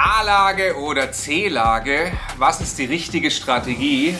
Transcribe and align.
A-Lage 0.00 0.76
oder 0.76 1.10
C-Lage? 1.10 2.12
Was 2.36 2.60
ist 2.60 2.78
die 2.78 2.84
richtige 2.84 3.32
Strategie? 3.32 4.14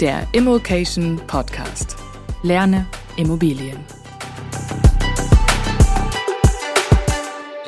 Der 0.00 0.26
Immokation 0.32 1.20
Podcast. 1.26 1.96
Lerne 2.42 2.86
Immobilien. 3.16 3.84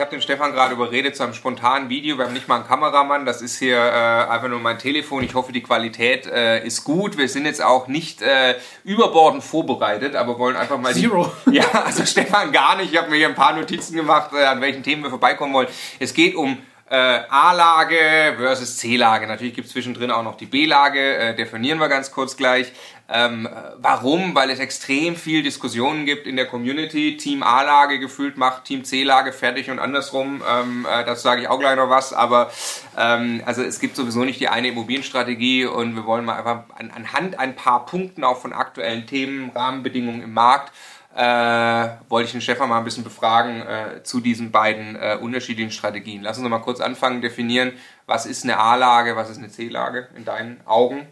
Habe 0.08 0.16
den 0.16 0.22
Stefan 0.22 0.52
gerade 0.52 0.72
überredet 0.72 1.17
zu 1.17 1.22
einem 1.22 1.35
spontanen 1.35 1.90
Video. 1.90 2.16
Wir 2.16 2.24
haben 2.24 2.33
nicht 2.33 2.48
mal 2.48 2.56
einen 2.56 2.66
Kameramann. 2.66 3.26
Das 3.26 3.42
ist 3.42 3.58
hier 3.58 3.76
äh, 3.76 4.30
einfach 4.30 4.48
nur 4.48 4.58
mein 4.58 4.78
Telefon. 4.78 5.22
Ich 5.22 5.34
hoffe, 5.34 5.53
die 5.53 5.62
Qualität 5.62 6.26
äh, 6.26 6.65
ist 6.65 6.84
gut. 6.84 7.19
Wir 7.19 7.28
sind 7.28 7.44
jetzt 7.44 7.62
auch 7.62 7.88
nicht 7.88 8.22
äh, 8.22 8.54
überbordend 8.84 9.44
vorbereitet, 9.44 10.16
aber 10.16 10.38
wollen 10.38 10.56
einfach 10.56 10.79
mal. 10.79 10.94
Zero. 10.94 11.30
Die, 11.44 11.56
ja, 11.56 11.71
also 11.84 12.06
Stefan 12.06 12.52
gar 12.52 12.76
nicht. 12.76 12.92
Ich 12.92 12.98
habe 12.98 13.10
mir 13.10 13.16
hier 13.16 13.29
ein 13.29 13.34
paar 13.34 13.54
Notizen 13.54 13.97
gemacht, 13.97 14.30
äh, 14.33 14.44
an 14.44 14.62
welchen 14.62 14.83
Themen 14.83 15.02
wir 15.02 15.10
vorbeikommen 15.10 15.52
wollen. 15.52 15.69
Es 15.98 16.15
geht 16.15 16.34
um 16.34 16.56
äh, 16.91 17.20
A-Lage 17.28 18.34
versus 18.37 18.78
C-Lage. 18.78 19.27
Natürlich 19.27 19.55
gibt 19.55 19.66
es 19.66 19.73
zwischendrin 19.73 20.10
auch 20.10 20.23
noch 20.23 20.37
die 20.37 20.46
B-Lage, 20.46 21.16
äh, 21.16 21.37
definieren 21.37 21.79
wir 21.79 21.88
ganz 21.88 22.10
kurz 22.10 22.37
gleich. 22.37 22.73
Ähm, 23.10 23.48
warum? 23.79 24.34
Weil 24.34 24.51
es 24.51 24.59
extrem 24.59 25.16
viel 25.16 25.43
Diskussionen 25.43 26.05
gibt 26.05 26.27
in 26.27 26.37
der 26.37 26.45
Community. 26.45 27.16
Team 27.16 27.43
A-Lage 27.43 27.98
gefühlt 27.98 28.37
macht 28.37 28.65
Team 28.65 28.84
C-Lage 28.84 29.32
fertig 29.32 29.70
und 29.70 29.79
andersrum. 29.79 30.43
Ähm, 30.46 30.87
äh, 30.91 31.05
dazu 31.05 31.23
sage 31.23 31.43
ich 31.43 31.48
auch 31.48 31.59
gleich 31.59 31.77
noch 31.77 31.88
was. 31.88 32.12
Aber 32.12 32.51
ähm, 32.98 33.43
also 33.46 33.62
es 33.62 33.80
gibt 33.80 33.96
sowieso 33.96 34.24
nicht 34.24 34.41
die 34.41 34.48
eine 34.48 34.68
Immobilienstrategie 34.68 35.65
und 35.65 35.96
wir 35.96 36.05
wollen 36.05 36.27
mal 36.27 36.37
einfach 36.37 36.65
an, 36.79 36.91
anhand 36.95 37.38
ein 37.38 37.57
paar 37.57 37.87
Punkten 37.87 38.24
auch 38.24 38.38
von 38.38 38.52
aktuellen 38.52 39.07
Themen, 39.07 39.51
Rahmenbedingungen 39.55 40.23
im 40.23 40.34
Markt 40.34 40.73
äh, 41.19 41.89
wollte 42.09 42.27
ich 42.27 42.33
den 42.33 42.41
Stefan 42.41 42.69
mal 42.69 42.79
ein 42.79 42.85
bisschen 42.85 43.03
befragen 43.03 43.63
äh, 43.63 44.05
zu 44.05 44.21
diesen 44.21 44.53
beiden 44.53 44.95
äh, 44.95 45.19
unterschiedlichen 45.21 45.73
Strategien. 45.73 46.23
Lass 46.23 46.39
uns 46.39 46.49
mal 46.49 46.61
kurz 46.61 46.81
anfangen, 46.81 47.21
definieren, 47.21 47.73
was 48.07 48.25
ist 48.25 48.45
eine 48.45 48.57
A-Lage, 48.57 49.16
was 49.16 49.29
ist 49.29 49.38
eine 49.38 49.51
C-Lage 49.51 50.07
in 50.16 50.25
deinen 50.25 50.60
Augen? 50.65 51.09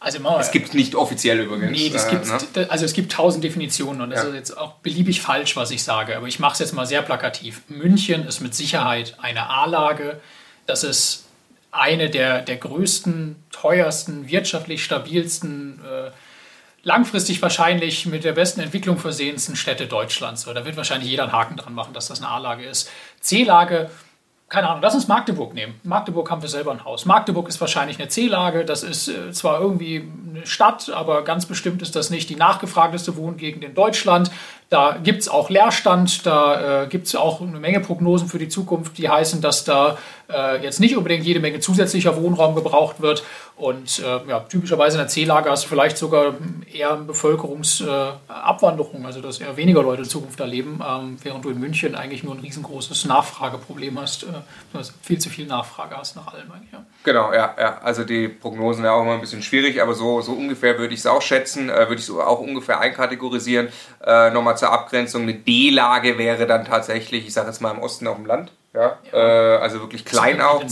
Also 0.00 0.20
mal, 0.20 0.38
es 0.38 0.50
gibt 0.50 0.74
nicht 0.74 0.94
offiziell 0.94 1.40
übrigens. 1.40 1.70
Nee, 1.70 1.88
das 1.88 2.08
äh, 2.08 2.10
gibt, 2.10 2.26
ne? 2.56 2.66
also 2.68 2.84
es 2.84 2.92
gibt 2.92 3.10
tausend 3.10 3.42
Definitionen 3.42 4.02
und 4.02 4.10
das 4.10 4.22
Ja. 4.22 4.28
ist 4.28 4.34
jetzt 4.34 4.58
auch 4.58 4.74
beliebig 4.74 5.22
falsch, 5.22 5.56
was 5.56 5.70
ich 5.70 5.82
sage, 5.82 6.14
aber 6.14 6.26
ich 6.26 6.38
mache 6.38 6.52
es 6.52 6.58
jetzt 6.58 6.74
mal 6.74 6.84
sehr 6.84 7.00
plakativ. 7.00 7.62
München 7.68 8.26
ist 8.26 8.40
mit 8.40 8.54
Sicherheit 8.54 9.16
eine 9.22 9.48
A-Lage. 9.48 10.20
Das 10.66 10.84
ist 10.84 11.24
eine 11.70 12.10
der, 12.10 12.42
der 12.42 12.56
größten, 12.56 13.36
teuersten, 13.50 14.28
wirtschaftlich 14.28 14.84
stabilsten, 14.84 15.80
äh, 15.82 16.10
langfristig 16.86 17.42
wahrscheinlich 17.42 18.06
mit 18.06 18.22
der 18.22 18.32
besten 18.32 18.60
Entwicklung 18.60 18.96
versehensten 18.96 19.56
Städte 19.56 19.88
Deutschlands. 19.88 20.42
So, 20.42 20.54
da 20.54 20.64
wird 20.64 20.76
wahrscheinlich 20.76 21.10
jeder 21.10 21.24
einen 21.24 21.32
Haken 21.32 21.56
dran 21.56 21.74
machen, 21.74 21.92
dass 21.92 22.06
das 22.06 22.22
eine 22.22 22.30
A-Lage 22.30 22.64
ist. 22.64 22.88
C-Lage, 23.20 23.90
keine 24.48 24.68
Ahnung, 24.68 24.82
lass 24.82 24.94
uns 24.94 25.08
Magdeburg 25.08 25.52
nehmen. 25.52 25.80
Magdeburg 25.82 26.30
haben 26.30 26.42
wir 26.42 26.48
selber 26.48 26.70
ein 26.70 26.84
Haus. 26.84 27.04
Magdeburg 27.04 27.48
ist 27.48 27.60
wahrscheinlich 27.60 27.98
eine 27.98 28.08
C-Lage. 28.08 28.64
Das 28.64 28.84
ist 28.84 29.08
äh, 29.08 29.32
zwar 29.32 29.60
irgendwie 29.60 30.08
eine 30.30 30.46
Stadt, 30.46 30.88
aber 30.88 31.24
ganz 31.24 31.46
bestimmt 31.46 31.82
ist 31.82 31.96
das 31.96 32.10
nicht 32.10 32.30
die 32.30 32.36
nachgefragteste 32.36 33.16
Wohngegend 33.16 33.64
in 33.64 33.74
Deutschland. 33.74 34.30
Da 34.68 34.98
gibt 35.00 35.22
es 35.22 35.28
auch 35.28 35.48
Leerstand, 35.48 36.26
da 36.26 36.82
äh, 36.82 36.86
gibt 36.88 37.06
es 37.06 37.14
auch 37.14 37.40
eine 37.40 37.60
Menge 37.60 37.78
Prognosen 37.78 38.26
für 38.26 38.38
die 38.38 38.48
Zukunft, 38.48 38.98
die 38.98 39.08
heißen, 39.08 39.40
dass 39.40 39.64
da 39.64 39.96
äh, 40.28 40.60
jetzt 40.62 40.80
nicht 40.80 40.96
unbedingt 40.96 41.24
jede 41.24 41.38
Menge 41.38 41.60
zusätzlicher 41.60 42.20
Wohnraum 42.20 42.56
gebraucht 42.56 43.00
wird. 43.00 43.22
Und 43.56 44.00
äh, 44.00 44.28
ja, 44.28 44.40
typischerweise 44.40 44.96
in 44.96 45.02
der 45.02 45.08
C-Lage 45.08 45.50
hast 45.50 45.64
du 45.64 45.68
vielleicht 45.68 45.96
sogar 45.96 46.34
eher 46.70 46.94
Bevölkerungsabwanderung, 46.96 49.06
also 49.06 49.22
dass 49.22 49.38
eher 49.38 49.56
weniger 49.56 49.82
Leute 49.82 50.02
in 50.02 50.08
Zukunft 50.08 50.38
da 50.38 50.44
leben, 50.44 50.80
ähm, 50.86 51.16
während 51.22 51.44
du 51.44 51.50
in 51.50 51.58
München 51.58 51.94
eigentlich 51.94 52.22
nur 52.22 52.34
ein 52.34 52.40
riesengroßes 52.40 53.06
Nachfrageproblem 53.06 53.98
hast, 53.98 54.24
äh, 54.24 54.26
also 54.74 54.92
viel 55.00 55.18
zu 55.18 55.30
viel 55.30 55.46
Nachfrage 55.46 55.96
hast 55.96 56.16
nach 56.16 56.34
allem 56.34 56.52
eigentlich. 56.52 56.72
Ja. 56.72 56.84
Genau, 57.04 57.32
ja, 57.32 57.54
ja. 57.58 57.78
Also 57.82 58.04
die 58.04 58.28
Prognosen 58.28 58.82
wäre 58.82 58.94
auch 58.94 59.02
immer 59.02 59.14
ein 59.14 59.20
bisschen 59.20 59.42
schwierig, 59.42 59.80
aber 59.80 59.94
so, 59.94 60.20
so 60.20 60.32
ungefähr 60.32 60.76
würde 60.76 60.92
ich 60.92 61.00
es 61.00 61.06
auch 61.06 61.22
schätzen, 61.22 61.70
äh, 61.70 61.88
würde 61.88 61.94
ich 61.94 62.04
so 62.04 62.20
auch 62.20 62.40
ungefähr 62.40 62.80
einkategorisieren. 62.80 63.68
Äh, 64.04 64.30
Nochmal 64.32 64.55
zur 64.56 64.72
Abgrenzung, 64.72 65.22
eine 65.22 65.34
D-Lage 65.34 66.18
wäre 66.18 66.46
dann 66.46 66.64
tatsächlich, 66.64 67.26
ich 67.26 67.32
sage 67.32 67.48
jetzt 67.48 67.60
mal 67.60 67.72
im 67.72 67.80
Osten 67.80 68.06
auf 68.06 68.16
dem 68.16 68.26
Land. 68.26 68.52
Ja, 68.76 68.98
Äh, 69.10 69.56
also 69.56 69.80
wirklich 69.80 70.04
klein 70.04 70.36
So 70.36 70.42
auch. 70.44 70.66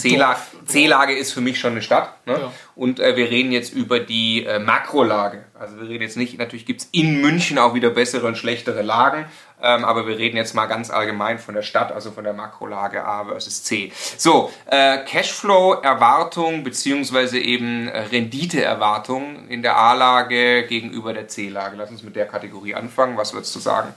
C-Lage 0.66 1.16
ist 1.16 1.32
für 1.32 1.40
mich 1.40 1.58
schon 1.58 1.72
eine 1.72 1.80
Stadt. 1.80 2.10
Ne? 2.26 2.34
Ja. 2.34 2.52
Und 2.76 3.00
äh, 3.00 3.16
wir 3.16 3.30
reden 3.30 3.50
jetzt 3.50 3.72
über 3.72 3.98
die 3.98 4.44
äh, 4.44 4.58
Makrolage. 4.58 5.44
Also 5.58 5.80
wir 5.80 5.88
reden 5.88 6.02
jetzt 6.02 6.18
nicht, 6.18 6.38
natürlich 6.38 6.66
gibt 6.66 6.82
es 6.82 6.88
in 6.92 7.22
München 7.22 7.58
auch 7.58 7.72
wieder 7.72 7.88
bessere 7.88 8.26
und 8.26 8.36
schlechtere 8.36 8.82
Lagen, 8.82 9.24
ähm, 9.62 9.86
aber 9.86 10.06
wir 10.06 10.18
reden 10.18 10.36
jetzt 10.36 10.54
mal 10.54 10.66
ganz 10.66 10.90
allgemein 10.90 11.38
von 11.38 11.54
der 11.54 11.62
Stadt, 11.62 11.92
also 11.92 12.10
von 12.10 12.24
der 12.24 12.34
Makrolage 12.34 13.02
A 13.02 13.24
versus 13.24 13.64
C. 13.64 13.90
So, 14.18 14.52
äh, 14.66 14.98
Cashflow-Erwartung 14.98 16.62
beziehungsweise 16.62 17.38
eben 17.38 17.88
äh, 17.88 18.00
Rendite-Erwartung 18.00 19.48
in 19.48 19.62
der 19.62 19.78
A-Lage 19.78 20.66
gegenüber 20.66 21.14
der 21.14 21.28
C-Lage. 21.28 21.76
Lass 21.78 21.90
uns 21.90 22.02
mit 22.02 22.16
der 22.16 22.26
Kategorie 22.26 22.74
anfangen. 22.74 23.16
Was 23.16 23.32
würdest 23.32 23.54
du 23.54 23.60
sagen? 23.60 23.94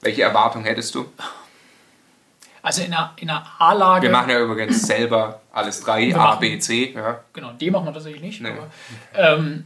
Welche 0.00 0.22
Erwartung 0.22 0.62
hättest 0.62 0.94
du? 0.94 1.06
Also 2.62 2.82
in 2.82 2.92
einer, 2.92 3.12
in 3.16 3.30
einer 3.30 3.44
A-Lage. 3.58 4.02
Wir 4.08 4.10
machen 4.10 4.30
ja 4.30 4.40
übrigens 4.40 4.82
selber 4.82 5.40
alles 5.52 5.80
drei, 5.82 6.12
A, 6.14 6.16
machen- 6.18 6.40
B, 6.40 6.58
C. 6.58 6.92
Ja, 6.94 7.20
Genau, 7.32 7.52
D 7.52 7.70
machen 7.70 7.86
wir 7.86 7.92
tatsächlich 7.92 8.22
nicht. 8.22 8.40
Nee. 8.40 8.50
Aber, 8.50 8.68
ähm, 9.14 9.64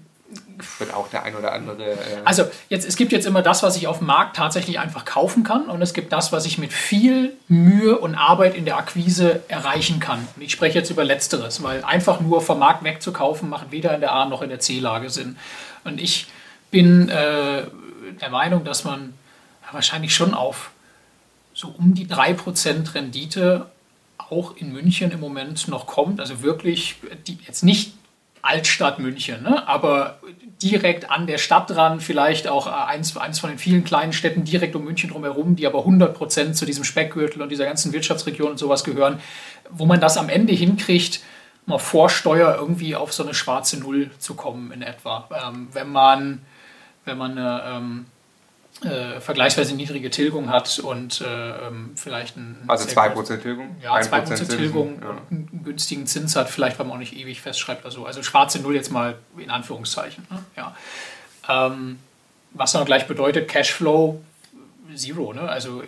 wird 0.78 0.94
auch 0.94 1.08
der 1.08 1.24
ein 1.24 1.34
oder 1.36 1.52
andere. 1.52 1.90
Äh, 1.92 1.96
Also 2.24 2.44
jetzt, 2.70 2.88
es 2.88 2.96
gibt 2.96 3.12
jetzt 3.12 3.26
immer 3.26 3.42
das, 3.42 3.62
was 3.62 3.76
ich 3.76 3.86
auf 3.86 3.98
dem 3.98 4.06
Markt 4.06 4.36
tatsächlich 4.36 4.78
einfach 4.78 5.04
kaufen 5.04 5.44
kann 5.44 5.66
und 5.66 5.82
es 5.82 5.92
gibt 5.92 6.10
das, 6.12 6.32
was 6.32 6.46
ich 6.46 6.56
mit 6.56 6.72
viel 6.72 7.34
Mühe 7.48 7.98
und 7.98 8.14
Arbeit 8.14 8.54
in 8.54 8.64
der 8.64 8.78
Akquise 8.78 9.42
erreichen 9.48 10.00
kann. 10.00 10.26
Und 10.36 10.40
ich 10.42 10.50
spreche 10.52 10.78
jetzt 10.78 10.88
über 10.90 11.04
Letzteres, 11.04 11.62
weil 11.62 11.84
einfach 11.84 12.20
nur 12.20 12.40
vom 12.40 12.58
Markt 12.58 12.82
wegzukaufen 12.82 13.50
macht 13.50 13.72
weder 13.72 13.94
in 13.94 14.00
der 14.00 14.12
A 14.12 14.24
noch 14.24 14.40
in 14.40 14.48
der 14.48 14.58
C-Lage 14.60 15.10
Sinn. 15.10 15.36
Und 15.84 16.00
ich 16.00 16.26
bin 16.70 17.10
äh, 17.10 17.64
der 18.20 18.30
Meinung, 18.30 18.64
dass 18.64 18.84
man 18.84 19.12
wahrscheinlich 19.70 20.14
schon 20.14 20.32
auf 20.34 20.70
so 21.62 21.68
um 21.78 21.94
die 21.94 22.06
3% 22.06 22.94
Rendite 22.94 23.66
auch 24.18 24.56
in 24.56 24.72
München 24.72 25.12
im 25.12 25.20
Moment 25.20 25.68
noch 25.68 25.86
kommt. 25.86 26.18
Also 26.18 26.42
wirklich, 26.42 26.96
die, 27.28 27.38
jetzt 27.46 27.62
nicht 27.62 27.94
Altstadt 28.42 28.98
München, 28.98 29.44
ne? 29.44 29.68
aber 29.68 30.18
direkt 30.60 31.08
an 31.08 31.28
der 31.28 31.38
Stadt 31.38 31.70
dran, 31.70 32.00
vielleicht 32.00 32.48
auch 32.48 32.66
äh, 32.66 32.70
eins, 32.70 33.16
eins 33.16 33.38
von 33.38 33.50
den 33.50 33.58
vielen 33.60 33.84
kleinen 33.84 34.12
Städten 34.12 34.42
direkt 34.42 34.74
um 34.74 34.82
München 34.82 35.10
drumherum, 35.10 35.54
die 35.54 35.64
aber 35.64 35.86
100% 35.86 36.54
zu 36.54 36.66
diesem 36.66 36.82
Speckgürtel 36.82 37.40
und 37.40 37.50
dieser 37.50 37.66
ganzen 37.66 37.92
Wirtschaftsregion 37.92 38.50
und 38.50 38.58
sowas 38.58 38.82
gehören, 38.82 39.20
wo 39.70 39.86
man 39.86 40.00
das 40.00 40.16
am 40.16 40.28
Ende 40.28 40.52
hinkriegt, 40.52 41.20
mal 41.66 41.78
vor 41.78 42.10
Steuer 42.10 42.56
irgendwie 42.58 42.96
auf 42.96 43.12
so 43.12 43.22
eine 43.22 43.34
schwarze 43.34 43.78
Null 43.78 44.10
zu 44.18 44.34
kommen 44.34 44.72
in 44.72 44.82
etwa. 44.82 45.28
Ähm, 45.46 45.68
wenn 45.72 45.90
man, 45.90 46.42
wenn 47.04 47.18
man 47.18 47.38
eine 47.38 47.62
ähm, 47.64 48.06
äh, 48.84 49.20
vergleichsweise 49.20 49.74
niedrige 49.74 50.10
Tilgung 50.10 50.50
hat 50.50 50.78
und 50.80 51.20
äh, 51.20 51.68
ähm, 51.68 51.92
vielleicht 51.94 52.36
ein 52.36 52.56
also 52.66 52.88
sehr 52.88 52.96
2% 52.96 53.38
Tilgung? 53.38 53.76
ja, 53.82 53.94
1% 53.94 54.10
2% 54.10 54.24
Zinsen, 54.26 54.58
Tilgung 54.58 54.98
Ja. 55.00 55.10
und 55.10 55.20
einen 55.30 55.60
günstigen 55.64 56.06
Zins 56.06 56.34
hat, 56.34 56.50
vielleicht 56.50 56.78
weil 56.78 56.86
man 56.86 56.96
auch 56.96 57.00
nicht 57.00 57.16
ewig 57.16 57.40
festschreibt 57.40 57.84
oder 57.84 57.92
so. 57.92 58.06
Also 58.06 58.22
schwarze 58.22 58.60
Null 58.60 58.74
jetzt 58.74 58.90
mal 58.90 59.16
in 59.36 59.50
Anführungszeichen. 59.50 60.26
Ne? 60.30 60.42
Ja. 60.56 60.76
Ähm, 61.48 61.98
was 62.52 62.72
dann 62.72 62.84
gleich 62.84 63.06
bedeutet, 63.06 63.48
Cashflow 63.48 64.20
Zero, 64.94 65.32
ne? 65.32 65.42
also 65.42 65.82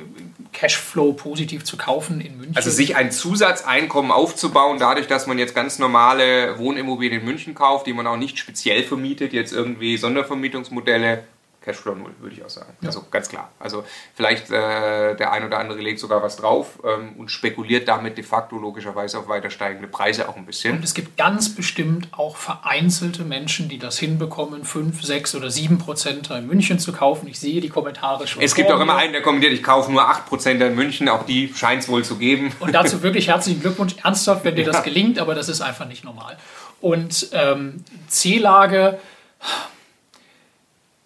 Cashflow 0.53 1.13
positiv 1.13 1.65
zu 1.65 1.77
kaufen 1.77 2.21
in 2.21 2.37
München. 2.39 2.57
Also 2.57 2.71
sich 2.71 2.97
ein 2.97 3.11
Zusatzeinkommen 3.13 4.11
aufzubauen, 4.11 4.79
dadurch, 4.79 5.07
dass 5.07 5.27
man 5.27 5.39
jetzt 5.39 5.55
ganz 5.55 5.79
normale 5.79 6.59
Wohnimmobilien 6.59 7.21
in 7.21 7.27
München 7.27 7.55
kauft, 7.55 7.87
die 7.87 7.93
man 7.93 8.07
auch 8.07 8.17
nicht 8.17 8.39
speziell 8.39 8.83
vermietet, 8.85 9.33
jetzt 9.33 9.53
irgendwie 9.53 9.97
Sondervermietungsmodelle, 9.97 11.25
Cashflow 11.65 11.95
null, 11.95 12.13
würde 12.21 12.37
ich 12.37 12.45
auch 12.45 12.51
sagen. 12.51 12.77
Also 12.85 13.05
ganz 13.11 13.29
klar. 13.29 13.51
Also 13.59 13.85
vielleicht 14.15 14.51
äh, 14.51 15.17
der 15.17 15.33
ein 15.33 15.45
oder 15.45 15.59
andere 15.59 15.81
legt 15.81 15.99
sogar 15.99 16.23
was 16.23 16.37
drauf 16.37 16.79
ähm, 16.85 17.15
und 17.17 17.31
spekuliert 17.31 17.89
damit 17.89 18.19
de 18.19 18.25
facto 18.25 18.59
logischerweise 18.59 19.19
auf 19.19 19.29
weiter 19.29 19.49
steigende 19.49 19.89
Preise 19.89 20.29
auch 20.29 20.37
ein 20.37 20.45
bisschen. 20.45 20.77
Und 20.77 20.85
es 20.85 20.93
gibt 20.93 21.17
ganz 21.17 21.55
bestimmt 21.55 22.09
auch 22.13 22.37
vereinzelte 22.37 23.25
Menschen, 23.25 23.71
die 23.71 23.79
das 23.79 23.99
hinbekommen, 23.99 24.65
5, 24.65 25.03
6 25.03 25.35
oder 25.37 25.51
7 25.51 25.79
Prozent 25.79 26.31
in 26.31 26.47
München 26.47 26.79
zu 26.79 26.93
kaufen. 26.93 27.29
Ich 27.29 27.41
sehe 27.41 27.63
die 27.63 27.71
Kommentare 27.71 28.27
schon. 28.27 28.43
Es 28.43 28.55
gibt 28.55 28.71
auch 28.71 28.81
immer 28.81 28.97
einen, 28.97 29.15
der 29.15 29.23
kommentiert, 29.23 29.55
ich 29.55 29.63
kaufe 29.63 29.91
nur 29.91 30.03
8% 30.03 30.67
in 30.67 30.75
München, 30.75 31.09
auch 31.09 31.25
die 31.25 31.53
scheint 31.55 31.83
es 31.83 31.89
wohl 31.89 32.05
zu 32.05 32.17
geben. 32.17 32.53
Und 32.61 32.75
dazu 32.75 33.03
wirklich 33.03 33.29
herzlichen 33.29 33.63
Glückwunsch, 33.63 33.97
ernsthaft, 34.03 34.45
wenn 34.45 34.55
dir 34.55 34.67
das 34.67 34.83
gelingt, 34.83 35.19
aber 35.19 35.35
das 35.35 35.49
ist 35.49 35.63
einfach 35.63 35.87
nicht 35.87 36.05
normal. 36.05 36.37
Und 36.83 37.29
ähm, 37.33 37.85
C-Lage, 38.09 38.99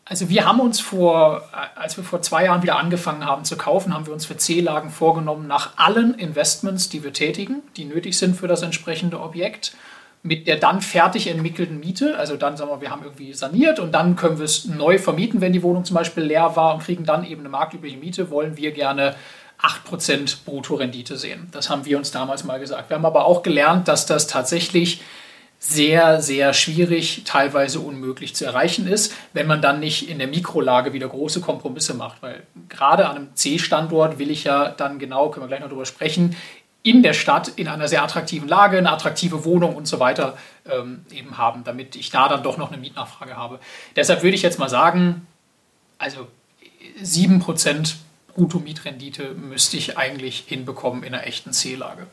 also 0.09 0.31
wir 0.31 0.47
haben 0.47 0.61
uns 0.61 0.81
vor, 0.81 1.43
als 1.75 1.97
wir 1.99 2.05
vor 2.05 2.23
zwei 2.23 2.45
Jahren 2.45 2.63
wieder 2.63 2.79
angefangen 2.79 3.27
haben 3.27 3.45
zu 3.45 3.57
kaufen, 3.57 3.93
haben 3.93 4.07
wir 4.07 4.15
uns 4.15 4.25
für 4.25 4.37
C-Lagen 4.37 4.91
vorgenommen, 4.91 5.47
nach 5.47 5.73
allen 5.77 6.15
Investments, 6.15 6.89
die 6.89 7.05
wir 7.05 7.13
tätigen, 7.13 7.63
die 7.77 7.85
nötig 7.85 8.17
sind 8.17 8.35
für 8.35 8.49
das 8.49 8.63
entsprechende 8.63 9.21
Objekt, 9.21 9.75
mit 10.23 10.47
der 10.47 10.57
dann 10.57 10.81
fertig 10.81 11.29
entwickelten 11.29 11.79
Miete, 11.79 12.19
also 12.19 12.37
dann 12.37 12.57
sagen 12.57 12.71
wir, 12.71 12.81
wir 12.81 12.91
haben 12.91 13.05
irgendwie 13.05 13.35
saniert 13.35 13.79
und 13.79 13.93
dann 13.93 14.17
können 14.17 14.39
wir 14.39 14.47
es 14.47 14.65
neu 14.65 14.99
vermieten, 14.99 15.41
wenn 15.41 15.53
die 15.53 15.63
Wohnung 15.63 15.85
zum 15.85 15.95
Beispiel 15.95 16.25
leer 16.25 16.57
war 16.57 16.75
und 16.75 16.83
kriegen 16.83 17.05
dann 17.05 17.25
eben 17.25 17.43
eine 17.43 17.51
marktübliche 17.51 17.99
Miete, 17.99 18.31
wollen 18.31 18.57
wir 18.57 18.73
gerne 18.73 19.15
8% 19.61 20.45
Bruttorendite 20.45 21.17
sehen. 21.17 21.49
Das 21.53 21.69
haben 21.69 21.85
wir 21.85 21.99
uns 21.99 22.11
damals 22.13 22.45
mal 22.45 22.59
gesagt. 22.59 22.91
Wir 22.91 22.97
haben 22.97 23.05
aber 23.05 23.27
auch 23.27 23.43
gelernt, 23.43 23.89
dass 23.89 24.07
das 24.07 24.27
tatsächlich 24.27 25.03
sehr, 25.61 26.23
sehr 26.23 26.55
schwierig, 26.55 27.23
teilweise 27.25 27.81
unmöglich 27.81 28.35
zu 28.35 28.45
erreichen 28.45 28.87
ist, 28.87 29.15
wenn 29.33 29.49
man 29.49 29.61
dann 29.61 29.81
nicht 29.81 30.09
in 30.09 30.19
der 30.19 30.29
Mikrolage 30.29 30.93
wieder 30.93 31.09
große 31.09 31.41
Kompromisse 31.41 31.95
macht. 31.95 32.23
Weil 32.23 32.45
gerade 32.69 33.09
an 33.09 33.17
einem 33.17 33.35
C-Standort 33.35 34.19
will 34.19 34.31
ich 34.31 34.45
ja 34.45 34.69
dann 34.69 34.99
genau, 34.99 35.31
können 35.31 35.45
wir 35.45 35.49
gleich 35.49 35.61
noch 35.61 35.69
darüber 35.69 35.87
sprechen, 35.87 36.37
in 36.85 37.03
der 37.03 37.13
Stadt 37.13 37.49
in 37.57 37.67
einer 37.67 37.89
sehr 37.89 38.05
attraktiven 38.05 38.49
Lage, 38.49 38.79
eine 38.79 38.91
attraktive 38.91 39.45
Wohnung 39.45 39.75
und 39.75 39.89
so 39.89 39.99
weiter 39.99 40.39
ähm, 40.71 41.05
eben 41.11 41.37
haben, 41.37 41.65
damit 41.65 41.97
ich 41.97 42.11
da 42.11 42.29
dann 42.29 42.45
doch 42.45 42.57
noch 42.57 42.71
eine 42.71 42.81
Mietnachfrage 42.81 43.37
habe. 43.37 43.59
Deshalb 43.97 44.23
würde 44.23 44.37
ich 44.37 44.43
jetzt 44.43 44.61
mal 44.61 44.69
sagen, 44.69 45.27
also 45.99 46.29
7% 47.03 47.95
Brutto-Mietrendite 48.35 49.35
müsste 49.35 49.77
ich 49.77 49.99
eigentlich 49.99 50.45
hinbekommen 50.47 51.03
in 51.03 51.15
einer 51.15 51.27
echten 51.27 51.53
C-Lage. 51.53 52.07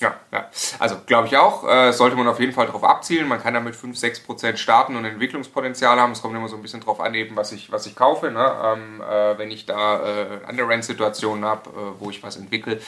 Ja, 0.00 0.14
ja. 0.32 0.48
also 0.78 0.96
glaube 1.06 1.26
ich 1.26 1.36
auch, 1.36 1.68
äh, 1.68 1.92
sollte 1.92 2.14
man 2.14 2.28
auf 2.28 2.38
jeden 2.38 2.52
Fall 2.52 2.66
darauf 2.66 2.84
abzielen. 2.84 3.26
Man 3.26 3.42
kann 3.42 3.54
damit 3.54 3.74
5, 3.74 3.98
6 3.98 4.20
Prozent 4.20 4.58
starten 4.58 4.94
und 4.94 5.04
Entwicklungspotenzial 5.04 5.98
haben. 6.00 6.12
Es 6.12 6.22
kommt 6.22 6.36
immer 6.36 6.48
so 6.48 6.54
ein 6.54 6.62
bisschen 6.62 6.80
darauf 6.80 7.00
an, 7.00 7.14
eben, 7.14 7.34
was 7.34 7.50
ich, 7.50 7.72
was 7.72 7.86
ich 7.86 7.96
kaufe. 7.96 8.30
Ne? 8.30 8.52
Ähm, 8.64 9.00
äh, 9.00 9.38
wenn 9.38 9.50
ich 9.50 9.66
da 9.66 10.00
äh, 10.00 10.26
Under-Rent-Situationen 10.48 11.44
habe, 11.44 11.70
äh, 11.70 12.00
wo 12.00 12.10
ich 12.10 12.22
was 12.22 12.36
entwickle, 12.36 12.80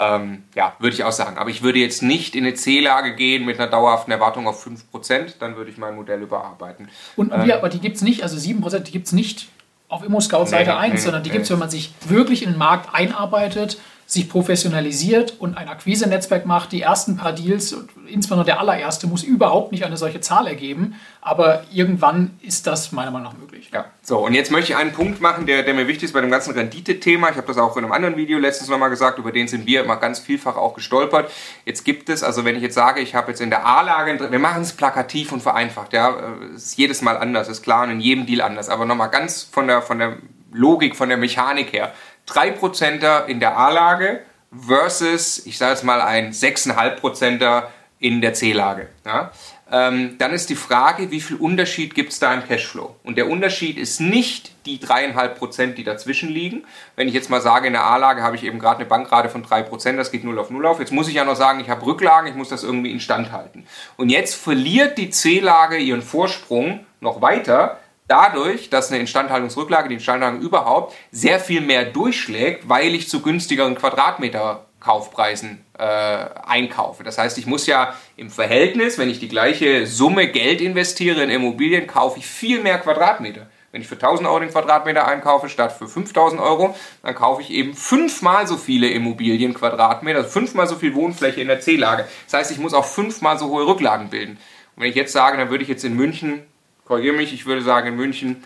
ähm, 0.00 0.44
ja, 0.54 0.74
würde 0.80 0.94
ich 0.94 1.04
auch 1.04 1.12
sagen. 1.12 1.38
Aber 1.38 1.50
ich 1.50 1.62
würde 1.62 1.78
jetzt 1.78 2.02
nicht 2.02 2.34
in 2.34 2.44
eine 2.44 2.54
C-Lage 2.54 3.14
gehen 3.14 3.44
mit 3.44 3.60
einer 3.60 3.70
dauerhaften 3.70 4.10
Erwartung 4.10 4.48
auf 4.48 4.62
5 4.62 4.90
Prozent, 4.90 5.36
dann 5.40 5.56
würde 5.56 5.70
ich 5.70 5.78
mein 5.78 5.94
Modell 5.94 6.20
überarbeiten. 6.20 6.88
Und, 7.14 7.32
ähm, 7.32 7.50
aber 7.52 7.68
die 7.68 7.78
gibt 7.78 7.96
es 7.96 8.02
nicht, 8.02 8.24
also 8.24 8.36
7 8.36 8.60
Prozent, 8.60 8.88
die 8.88 8.92
gibt 8.92 9.06
es 9.06 9.12
nicht 9.12 9.48
auf 9.88 10.02
Immo-Scout-Seite 10.02 10.70
nee, 10.70 10.76
1, 10.76 10.94
nee, 10.94 11.00
sondern 11.00 11.22
die 11.22 11.30
nee. 11.30 11.34
gibt 11.34 11.44
es, 11.44 11.50
wenn 11.50 11.60
man 11.60 11.70
sich 11.70 11.94
wirklich 12.08 12.42
in 12.42 12.50
den 12.50 12.58
Markt 12.58 12.92
einarbeitet 12.92 13.78
sich 14.08 14.28
professionalisiert 14.28 15.34
und 15.40 15.58
ein 15.58 15.68
Akquise-Netzwerk 15.68 16.46
macht. 16.46 16.70
Die 16.70 16.80
ersten 16.80 17.16
paar 17.16 17.32
Deals, 17.32 17.76
insbesondere 18.06 18.46
der 18.46 18.60
allererste, 18.60 19.08
muss 19.08 19.24
überhaupt 19.24 19.72
nicht 19.72 19.84
eine 19.84 19.96
solche 19.96 20.20
Zahl 20.20 20.46
ergeben. 20.46 20.94
Aber 21.20 21.64
irgendwann 21.72 22.38
ist 22.40 22.68
das 22.68 22.92
meiner 22.92 23.10
Meinung 23.10 23.32
nach 23.32 23.38
möglich. 23.38 23.70
Ja, 23.74 23.86
so 24.02 24.24
und 24.24 24.34
jetzt 24.34 24.52
möchte 24.52 24.72
ich 24.72 24.78
einen 24.78 24.92
Punkt 24.92 25.20
machen, 25.20 25.46
der, 25.46 25.64
der 25.64 25.74
mir 25.74 25.88
wichtig 25.88 26.04
ist 26.04 26.12
bei 26.12 26.20
dem 26.20 26.30
ganzen 26.30 26.54
Rendite-Thema. 26.54 27.30
Ich 27.30 27.36
habe 27.36 27.48
das 27.48 27.58
auch 27.58 27.76
in 27.76 27.82
einem 27.82 27.92
anderen 27.92 28.16
Video 28.16 28.38
letztens 28.38 28.70
nochmal 28.70 28.90
gesagt, 28.90 29.18
über 29.18 29.32
den 29.32 29.48
sind 29.48 29.66
wir 29.66 29.82
immer 29.82 29.96
ganz 29.96 30.20
vielfach 30.20 30.56
auch 30.56 30.74
gestolpert. 30.74 31.28
Jetzt 31.64 31.84
gibt 31.84 32.08
es, 32.08 32.22
also 32.22 32.44
wenn 32.44 32.54
ich 32.54 32.62
jetzt 32.62 32.76
sage, 32.76 33.00
ich 33.00 33.16
habe 33.16 33.32
jetzt 33.32 33.40
in 33.40 33.50
der 33.50 33.66
A-Lage, 33.66 34.30
wir 34.30 34.38
machen 34.38 34.62
es 34.62 34.72
plakativ 34.72 35.32
und 35.32 35.42
vereinfacht, 35.42 35.92
ja, 35.92 36.14
ist 36.54 36.78
jedes 36.78 37.02
Mal 37.02 37.16
anders, 37.16 37.48
ist 37.48 37.62
klar 37.62 37.82
und 37.82 37.90
in 37.90 38.00
jedem 38.00 38.24
Deal 38.24 38.40
anders. 38.40 38.68
Aber 38.68 38.84
nochmal 38.84 39.10
ganz 39.10 39.42
von 39.42 39.66
der, 39.66 39.82
von 39.82 39.98
der 39.98 40.18
Logik, 40.52 40.96
von 40.96 41.08
der 41.08 41.18
Mechanik 41.18 41.72
her. 41.72 41.92
3%er 42.28 43.26
in 43.26 43.40
der 43.40 43.56
A-Lage 43.56 44.20
versus, 44.52 45.44
ich 45.46 45.58
sage 45.58 45.72
jetzt 45.72 45.84
mal, 45.84 46.00
ein 46.00 46.32
6,5%er 46.32 47.70
in 47.98 48.20
der 48.20 48.34
C-Lage. 48.34 48.88
Ja? 49.04 49.30
Ähm, 49.70 50.16
dann 50.18 50.32
ist 50.32 50.48
die 50.48 50.54
Frage, 50.54 51.10
wie 51.10 51.20
viel 51.20 51.36
Unterschied 51.36 51.94
gibt 51.94 52.12
es 52.12 52.20
da 52.20 52.32
im 52.32 52.46
Cashflow? 52.46 52.94
Und 53.02 53.16
der 53.18 53.28
Unterschied 53.28 53.78
ist 53.78 54.00
nicht 54.00 54.52
die 54.64 54.78
3,5%, 54.78 55.74
die 55.74 55.82
dazwischen 55.82 56.28
liegen. 56.28 56.64
Wenn 56.94 57.08
ich 57.08 57.14
jetzt 57.14 57.30
mal 57.30 57.40
sage, 57.40 57.66
in 57.66 57.72
der 57.72 57.84
A-Lage 57.84 58.22
habe 58.22 58.36
ich 58.36 58.44
eben 58.44 58.60
gerade 58.60 58.80
eine 58.80 58.86
Bankrate 58.86 59.28
von 59.28 59.44
3%, 59.44 59.96
das 59.96 60.12
geht 60.12 60.22
0 60.22 60.38
auf 60.38 60.50
0 60.50 60.64
auf. 60.66 60.78
Jetzt 60.78 60.92
muss 60.92 61.08
ich 61.08 61.14
ja 61.14 61.24
noch 61.24 61.34
sagen, 61.34 61.58
ich 61.60 61.68
habe 61.68 61.84
Rücklagen, 61.84 62.30
ich 62.30 62.36
muss 62.36 62.48
das 62.48 62.62
irgendwie 62.62 62.92
instand 62.92 63.32
halten. 63.32 63.66
Und 63.96 64.10
jetzt 64.10 64.34
verliert 64.34 64.98
die 64.98 65.10
C-Lage 65.10 65.78
ihren 65.78 66.02
Vorsprung 66.02 66.86
noch 67.00 67.20
weiter, 67.20 67.80
dadurch, 68.08 68.70
dass 68.70 68.90
eine 68.90 69.00
Instandhaltungsrücklage, 69.00 69.88
die 69.88 69.96
Instandhaltung 69.96 70.40
überhaupt, 70.40 70.94
sehr 71.10 71.40
viel 71.40 71.60
mehr 71.60 71.84
durchschlägt, 71.84 72.68
weil 72.68 72.94
ich 72.94 73.08
zu 73.08 73.22
günstigeren 73.22 73.74
Quadratmeterkaufpreisen 73.74 75.64
äh, 75.78 75.82
einkaufe. 75.82 77.04
Das 77.04 77.18
heißt, 77.18 77.38
ich 77.38 77.46
muss 77.46 77.66
ja 77.66 77.94
im 78.16 78.30
Verhältnis, 78.30 78.98
wenn 78.98 79.10
ich 79.10 79.20
die 79.20 79.28
gleiche 79.28 79.86
Summe 79.86 80.28
Geld 80.28 80.60
investiere 80.60 81.22
in 81.22 81.30
Immobilien, 81.30 81.86
kaufe 81.86 82.18
ich 82.18 82.26
viel 82.26 82.62
mehr 82.62 82.78
Quadratmeter. 82.78 83.46
Wenn 83.72 83.82
ich 83.82 83.88
für 83.88 83.96
1000 83.96 84.26
Euro 84.26 84.40
den 84.40 84.48
Quadratmeter 84.48 85.06
einkaufe 85.06 85.50
statt 85.50 85.70
für 85.70 85.86
5000 85.86 86.40
Euro, 86.40 86.74
dann 87.02 87.14
kaufe 87.14 87.42
ich 87.42 87.50
eben 87.50 87.74
fünfmal 87.74 88.46
so 88.46 88.56
viele 88.56 88.88
Immobilien 88.88 89.52
Quadratmeter, 89.52 90.20
also 90.20 90.30
fünfmal 90.30 90.66
so 90.66 90.76
viel 90.76 90.94
Wohnfläche 90.94 91.42
in 91.42 91.48
der 91.48 91.60
C-Lage. 91.60 92.06
Das 92.24 92.40
heißt, 92.40 92.52
ich 92.52 92.58
muss 92.58 92.72
auch 92.72 92.86
fünfmal 92.86 93.38
so 93.38 93.48
hohe 93.48 93.66
Rücklagen 93.66 94.08
bilden. 94.08 94.38
Und 94.76 94.82
wenn 94.82 94.88
ich 94.88 94.96
jetzt 94.96 95.12
sage, 95.12 95.36
dann 95.36 95.50
würde 95.50 95.62
ich 95.62 95.68
jetzt 95.68 95.84
in 95.84 95.94
München 95.94 96.46
korrigiere 96.86 97.14
mich, 97.14 97.32
ich 97.32 97.46
würde 97.46 97.62
sagen 97.62 97.88
in 97.88 97.96
München 97.96 98.44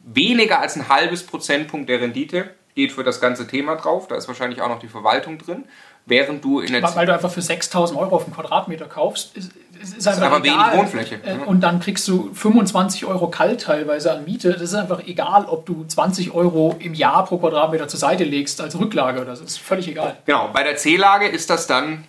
weniger 0.00 0.60
als 0.60 0.76
ein 0.76 0.88
halbes 0.88 1.24
Prozentpunkt 1.24 1.88
der 1.88 2.00
Rendite 2.00 2.50
geht 2.74 2.92
für 2.92 3.02
das 3.02 3.20
ganze 3.20 3.46
Thema 3.46 3.74
drauf. 3.74 4.06
Da 4.06 4.16
ist 4.16 4.28
wahrscheinlich 4.28 4.62
auch 4.62 4.68
noch 4.68 4.78
die 4.78 4.88
Verwaltung 4.88 5.38
drin. 5.38 5.64
Während 6.06 6.42
du 6.42 6.60
in 6.60 6.72
der 6.72 6.82
Weil 6.94 7.06
du 7.06 7.12
einfach 7.12 7.30
für 7.30 7.42
6000 7.42 7.98
Euro 7.98 8.16
auf 8.16 8.24
einen 8.24 8.34
Quadratmeter 8.34 8.86
kaufst, 8.86 9.36
ist, 9.36 9.52
ist, 9.82 9.98
ist 9.98 10.08
einfach, 10.08 10.32
einfach 10.32 10.42
wenig 10.42 10.78
Wohnfläche. 10.78 11.16
Äh, 11.16 11.44
und 11.44 11.60
dann 11.60 11.80
kriegst 11.80 12.08
du 12.08 12.32
25 12.32 13.04
Euro 13.04 13.28
kalt 13.28 13.62
teilweise 13.62 14.12
an 14.12 14.24
Miete. 14.24 14.52
Das 14.52 14.62
ist 14.62 14.74
einfach 14.74 15.04
egal, 15.06 15.44
ob 15.44 15.66
du 15.66 15.84
20 15.84 16.32
Euro 16.32 16.76
im 16.78 16.94
Jahr 16.94 17.26
pro 17.26 17.36
Quadratmeter 17.36 17.88
zur 17.88 18.00
Seite 18.00 18.24
legst 18.24 18.60
als 18.60 18.78
Rücklage. 18.78 19.26
Das 19.26 19.40
ist 19.40 19.58
völlig 19.58 19.88
egal. 19.88 20.16
Genau, 20.24 20.48
bei 20.52 20.62
der 20.62 20.76
C-Lage 20.76 21.26
ist 21.28 21.50
das 21.50 21.66
dann 21.66 22.04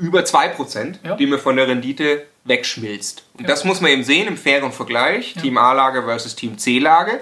über 0.00 0.20
2%, 0.20 0.96
ja. 1.04 1.16
die 1.16 1.26
mir 1.26 1.38
von 1.38 1.56
der 1.56 1.68
Rendite 1.68 2.26
wegschmilzt. 2.44 3.24
Und 3.34 3.42
ja. 3.42 3.48
das 3.48 3.64
muss 3.64 3.80
man 3.80 3.90
eben 3.90 4.02
sehen 4.02 4.26
im 4.26 4.36
fairen 4.36 4.72
Vergleich, 4.72 5.34
ja. 5.36 5.42
Team 5.42 5.58
A-Lage 5.58 6.02
versus 6.02 6.34
Team 6.34 6.56
C-Lage. 6.58 7.20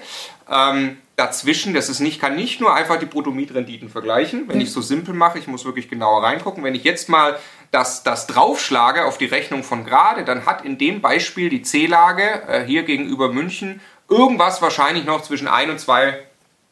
Ähm, 0.50 0.98
dazwischen, 1.16 1.74
das 1.74 1.88
ist 1.88 1.98
nicht, 1.98 2.20
kann 2.20 2.36
nicht 2.36 2.60
nur 2.60 2.72
einfach 2.72 2.98
die 2.98 3.06
Bruttomietrenditen 3.06 3.88
vergleichen, 3.88 4.44
wenn 4.46 4.56
mhm. 4.56 4.62
ich 4.62 4.72
so 4.72 4.80
simpel 4.80 5.12
mache, 5.12 5.38
ich 5.38 5.48
muss 5.48 5.64
wirklich 5.64 5.90
genauer 5.90 6.22
reingucken. 6.22 6.62
Wenn 6.62 6.76
ich 6.76 6.84
jetzt 6.84 7.08
mal 7.08 7.38
das, 7.72 8.04
das 8.04 8.28
draufschlage 8.28 9.04
auf 9.04 9.18
die 9.18 9.26
Rechnung 9.26 9.64
von 9.64 9.84
gerade, 9.84 10.24
dann 10.24 10.46
hat 10.46 10.64
in 10.64 10.78
dem 10.78 11.00
Beispiel 11.00 11.50
die 11.50 11.62
C-Lage 11.62 12.42
äh, 12.46 12.64
hier 12.64 12.84
gegenüber 12.84 13.32
München 13.32 13.80
irgendwas 14.08 14.62
wahrscheinlich 14.62 15.04
noch 15.04 15.22
zwischen 15.22 15.48
1 15.48 15.70
und 15.70 15.80
2 15.80 16.18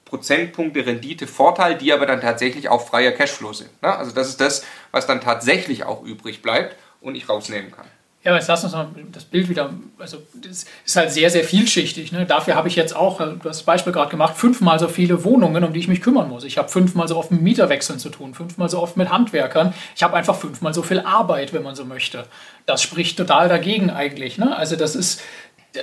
Prozentpunkte 0.06 0.86
Rendite 0.86 1.26
Vorteil, 1.26 1.76
die 1.76 1.92
aber 1.92 2.06
dann 2.06 2.20
tatsächlich 2.20 2.68
auch 2.70 2.86
freier 2.86 3.12
Cashflow 3.12 3.52
sind. 3.52 3.70
Ne? 3.82 3.94
Also 3.94 4.12
das 4.12 4.28
ist 4.28 4.40
das, 4.40 4.64
was 4.92 5.06
dann 5.06 5.20
tatsächlich 5.20 5.84
auch 5.84 6.02
übrig 6.02 6.40
bleibt 6.40 6.76
und 7.00 7.14
ich 7.16 7.28
rausnehmen 7.28 7.72
kann. 7.72 7.86
Ja, 8.26 8.32
aber 8.32 8.40
jetzt 8.40 8.48
lass 8.48 8.64
uns 8.64 8.72
mal 8.72 8.88
das 9.12 9.24
Bild 9.24 9.48
wieder, 9.48 9.72
also 10.00 10.18
das 10.34 10.64
ist 10.84 10.96
halt 10.96 11.12
sehr, 11.12 11.30
sehr 11.30 11.44
vielschichtig. 11.44 12.10
Ne? 12.10 12.26
Dafür 12.26 12.56
habe 12.56 12.66
ich 12.66 12.74
jetzt 12.74 12.94
auch, 12.94 13.18
du 13.18 13.36
hast 13.44 13.44
das 13.44 13.62
Beispiel 13.62 13.92
gerade 13.92 14.10
gemacht, 14.10 14.36
fünfmal 14.36 14.80
so 14.80 14.88
viele 14.88 15.22
Wohnungen, 15.22 15.62
um 15.62 15.72
die 15.72 15.78
ich 15.78 15.86
mich 15.86 16.00
kümmern 16.00 16.28
muss. 16.28 16.42
Ich 16.42 16.58
habe 16.58 16.68
fünfmal 16.68 17.06
so 17.06 17.16
oft 17.16 17.30
mit 17.30 17.42
Mieterwechseln 17.42 18.00
zu 18.00 18.08
tun, 18.08 18.34
fünfmal 18.34 18.68
so 18.68 18.80
oft 18.80 18.96
mit 18.96 19.10
Handwerkern. 19.10 19.74
Ich 19.94 20.02
habe 20.02 20.16
einfach 20.16 20.34
fünfmal 20.34 20.74
so 20.74 20.82
viel 20.82 20.98
Arbeit, 20.98 21.52
wenn 21.52 21.62
man 21.62 21.76
so 21.76 21.84
möchte. 21.84 22.26
Das 22.64 22.82
spricht 22.82 23.16
total 23.16 23.48
dagegen 23.48 23.90
eigentlich. 23.90 24.38
Ne? 24.38 24.56
Also 24.56 24.74
das 24.74 24.96
ist, 24.96 25.22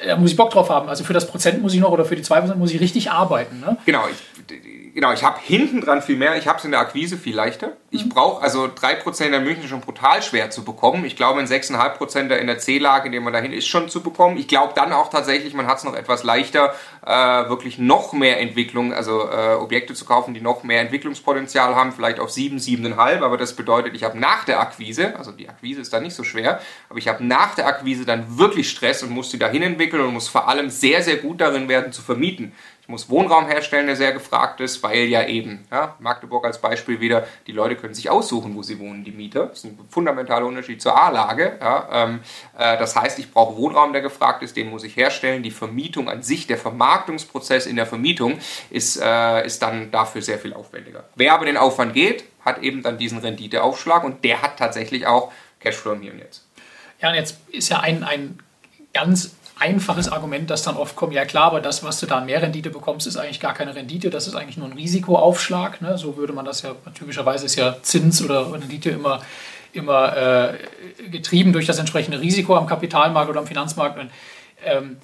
da 0.05 0.15
muss 0.17 0.31
ich 0.31 0.38
Bock 0.38 0.51
drauf 0.51 0.69
haben. 0.69 0.89
Also 0.89 1.03
für 1.03 1.13
das 1.13 1.27
Prozent 1.27 1.62
muss 1.62 1.73
ich 1.73 1.79
noch 1.79 1.91
oder 1.91 2.05
für 2.05 2.15
die 2.15 2.23
2% 2.23 2.55
muss 2.55 2.71
ich 2.71 2.79
richtig 2.79 3.12
arbeiten. 3.12 3.59
Ne? 3.59 3.77
Genau, 3.85 4.03
ich, 4.09 4.32
genau, 4.93 5.12
ich 5.13 5.23
habe 5.23 5.39
hinten 5.41 5.81
dran 5.81 6.01
viel 6.01 6.15
mehr, 6.15 6.38
ich 6.38 6.47
habe 6.47 6.59
es 6.59 6.65
in 6.65 6.71
der 6.71 6.79
Akquise 6.79 7.17
viel 7.17 7.35
leichter. 7.35 7.73
Ich 7.91 8.05
mhm. 8.05 8.09
brauche, 8.09 8.41
also 8.41 8.65
3% 8.65 9.25
in 9.25 9.43
München 9.43 9.67
schon 9.67 9.81
brutal 9.81 10.21
schwer 10.21 10.50
zu 10.50 10.63
bekommen. 10.63 11.05
Ich 11.05 11.15
glaube, 11.15 11.39
ein 11.39 11.47
6,5% 11.47 12.35
in 12.35 12.47
der 12.47 12.57
C-Lage, 12.57 13.07
in 13.07 13.12
dem 13.12 13.23
man 13.23 13.33
dahin 13.33 13.51
ist, 13.51 13.67
schon 13.67 13.89
zu 13.89 14.01
bekommen. 14.01 14.38
Ich 14.38 14.47
glaube 14.47 14.73
dann 14.75 14.93
auch 14.93 15.09
tatsächlich, 15.09 15.53
man 15.53 15.67
hat 15.67 15.77
es 15.77 15.83
noch 15.83 15.95
etwas 15.95 16.23
leichter, 16.23 16.73
äh, 17.05 17.09
wirklich 17.50 17.77
noch 17.77 18.13
mehr 18.13 18.39
Entwicklung, 18.39 18.93
also 18.93 19.29
äh, 19.29 19.55
Objekte 19.55 19.93
zu 19.93 20.05
kaufen, 20.05 20.33
die 20.33 20.41
noch 20.41 20.63
mehr 20.63 20.81
Entwicklungspotenzial 20.81 21.75
haben, 21.75 21.91
vielleicht 21.91 22.19
auf 22.19 22.31
7, 22.31 22.57
7,5. 22.57 23.21
Aber 23.21 23.38
das 23.38 23.55
bedeutet, 23.55 23.95
ich 23.95 24.03
habe 24.03 24.17
nach 24.19 24.45
der 24.45 24.59
Akquise, 24.59 25.15
also 25.17 25.31
die 25.31 25.50
Akquise 25.50 25.81
ist 25.81 25.93
da 25.93 26.00
nicht 26.00 26.15
so 26.15 26.23
schwer, 26.23 26.59
aber 26.89 27.00
ich 27.00 27.07
habe 27.07 27.25
nach 27.25 27.55
der 27.55 27.67
Akquise 27.67 28.05
dann 28.05 28.38
wirklich 28.38 28.69
Stress 28.69 29.03
und 29.03 29.12
muss 29.12 29.31
sie 29.31 29.39
dahin 29.39 29.62
entwickeln 29.62 30.01
und 30.03 30.13
muss 30.13 30.27
vor 30.27 30.47
allem 30.47 30.69
sehr, 30.69 31.03
sehr 31.03 31.17
gut 31.17 31.41
darin 31.41 31.67
werden 31.67 31.91
zu 31.91 32.01
vermieten. 32.01 32.53
Ich 32.83 32.89
muss 32.89 33.09
Wohnraum 33.09 33.47
herstellen, 33.47 33.87
der 33.87 33.95
sehr 33.95 34.11
gefragt 34.11 34.59
ist, 34.59 34.83
weil 34.83 35.05
ja 35.05 35.25
eben, 35.25 35.65
ja, 35.71 35.95
Magdeburg 35.99 36.43
als 36.43 36.59
Beispiel 36.59 36.99
wieder, 36.99 37.25
die 37.47 37.53
Leute 37.53 37.77
können 37.77 37.93
sich 37.93 38.09
aussuchen, 38.09 38.57
wo 38.57 38.61
sie 38.61 38.77
wohnen, 38.77 39.05
die 39.05 39.13
Mieter. 39.13 39.45
Das 39.45 39.59
ist 39.59 39.63
ein 39.63 39.79
fundamentaler 39.87 40.45
Unterschied 40.45 40.81
zur 40.81 41.01
A-Lage. 41.01 41.59
Ja, 41.61 41.87
ähm, 41.93 42.19
äh, 42.57 42.77
das 42.77 42.97
heißt, 42.97 43.19
ich 43.19 43.31
brauche 43.31 43.55
Wohnraum, 43.55 43.93
der 43.93 44.01
gefragt 44.01 44.43
ist, 44.43 44.57
den 44.57 44.69
muss 44.69 44.83
ich 44.83 44.97
herstellen. 44.97 45.43
Die 45.43 45.51
Vermietung 45.51 46.09
an 46.09 46.23
sich, 46.23 46.45
der 46.45 46.57
Vermarktungsprozess 46.57 47.67
in 47.67 47.77
der 47.77 47.85
Vermietung 47.85 48.37
ist, 48.69 48.99
äh, 49.01 49.45
ist 49.45 49.61
dann 49.61 49.89
dafür 49.89 50.21
sehr 50.21 50.37
viel 50.37 50.53
aufwendiger. 50.53 51.05
Wer 51.15 51.35
aber 51.35 51.45
den 51.45 51.55
Aufwand 51.55 51.93
geht, 51.93 52.25
hat 52.41 52.63
eben 52.63 52.83
dann 52.83 52.97
diesen 52.97 53.19
Renditeaufschlag 53.19 54.03
und 54.03 54.25
der 54.25 54.41
hat 54.41 54.59
tatsächlich 54.59 55.07
auch 55.07 55.31
Cashflow 55.61 55.93
im 55.93 56.01
Hier 56.01 56.11
und 56.11 56.19
Jetzt. 56.19 56.45
Ja, 56.99 57.11
und 57.11 57.15
jetzt 57.15 57.37
ist 57.49 57.69
ja 57.69 57.79
ein, 57.79 58.03
ein 58.03 58.39
ganz 58.93 59.31
einfaches 59.60 60.12
Argument, 60.12 60.50
das 60.50 60.63
dann 60.63 60.75
oft 60.75 60.95
kommt, 60.95 61.13
ja 61.13 61.25
klar, 61.25 61.45
aber 61.45 61.62
das, 61.62 61.83
was 61.83 62.00
du 62.00 62.05
da 62.05 62.17
an 62.17 62.25
mehr 62.25 62.41
Rendite 62.41 62.69
bekommst, 62.69 63.07
ist 63.07 63.17
eigentlich 63.17 63.39
gar 63.39 63.53
keine 63.53 63.75
Rendite, 63.75 64.10
das 64.10 64.27
ist 64.27 64.36
eigentlich 64.36 64.57
nur 64.57 64.67
ein 64.67 64.74
Risikoaufschlag. 64.74 65.81
Ne? 65.81 65.98
So 65.98 66.17
würde 66.17 66.33
man 66.33 66.45
das 66.45 66.62
ja, 66.63 66.75
typischerweise 66.93 67.45
ist 67.45 67.55
ja 67.55 67.77
Zins 67.81 68.22
oder 68.24 68.51
Rendite 68.51 68.89
immer, 68.89 69.22
immer 69.72 70.17
äh, 70.17 70.53
getrieben 71.10 71.53
durch 71.53 71.65
das 71.65 71.77
entsprechende 71.79 72.19
Risiko 72.19 72.55
am 72.55 72.67
Kapitalmarkt 72.67 73.29
oder 73.29 73.39
am 73.39 73.48
Finanzmarkt. 73.48 74.00
Und, 74.00 74.10
ähm, 74.65 74.98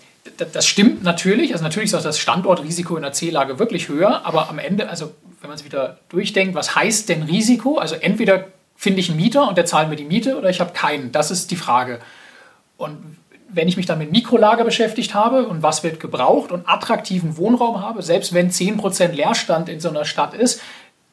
das 0.53 0.67
stimmt 0.67 1.03
natürlich, 1.03 1.53
also 1.53 1.63
natürlich 1.63 1.91
ist 1.91 2.05
das 2.05 2.19
Standortrisiko 2.19 2.95
in 2.95 3.03
der 3.03 3.13
C-Lage 3.13 3.57
wirklich 3.57 3.89
höher, 3.89 4.25
aber 4.25 4.49
am 4.49 4.59
Ende, 4.59 4.89
also 4.89 5.13
wenn 5.41 5.49
man 5.49 5.57
es 5.57 5.65
wieder 5.65 5.97
durchdenkt, 6.09 6.55
was 6.55 6.75
heißt 6.75 7.09
denn 7.09 7.23
Risiko? 7.23 7.77
Also 7.77 7.95
entweder 7.95 8.45
finde 8.75 8.99
ich 8.99 9.09
einen 9.09 9.19
Mieter 9.19 9.47
und 9.47 9.57
der 9.57 9.65
zahlt 9.65 9.89
mir 9.89 9.95
die 9.95 10.05
Miete 10.05 10.37
oder 10.37 10.49
ich 10.49 10.59
habe 10.59 10.73
keinen. 10.73 11.11
Das 11.11 11.31
ist 11.31 11.51
die 11.51 11.55
Frage. 11.55 11.99
Und 12.77 13.17
wenn 13.51 13.67
ich 13.67 13.77
mich 13.77 13.85
dann 13.85 13.99
mit 13.99 14.11
Mikrolager 14.11 14.63
beschäftigt 14.63 15.13
habe 15.13 15.47
und 15.47 15.63
was 15.63 15.83
wird 15.83 15.99
gebraucht 15.99 16.51
und 16.51 16.67
attraktiven 16.67 17.37
Wohnraum 17.37 17.81
habe, 17.81 18.01
selbst 18.01 18.33
wenn 18.33 18.51
10% 18.51 19.11
Leerstand 19.11 19.69
in 19.69 19.79
so 19.79 19.89
einer 19.89 20.05
Stadt 20.05 20.33
ist, 20.33 20.61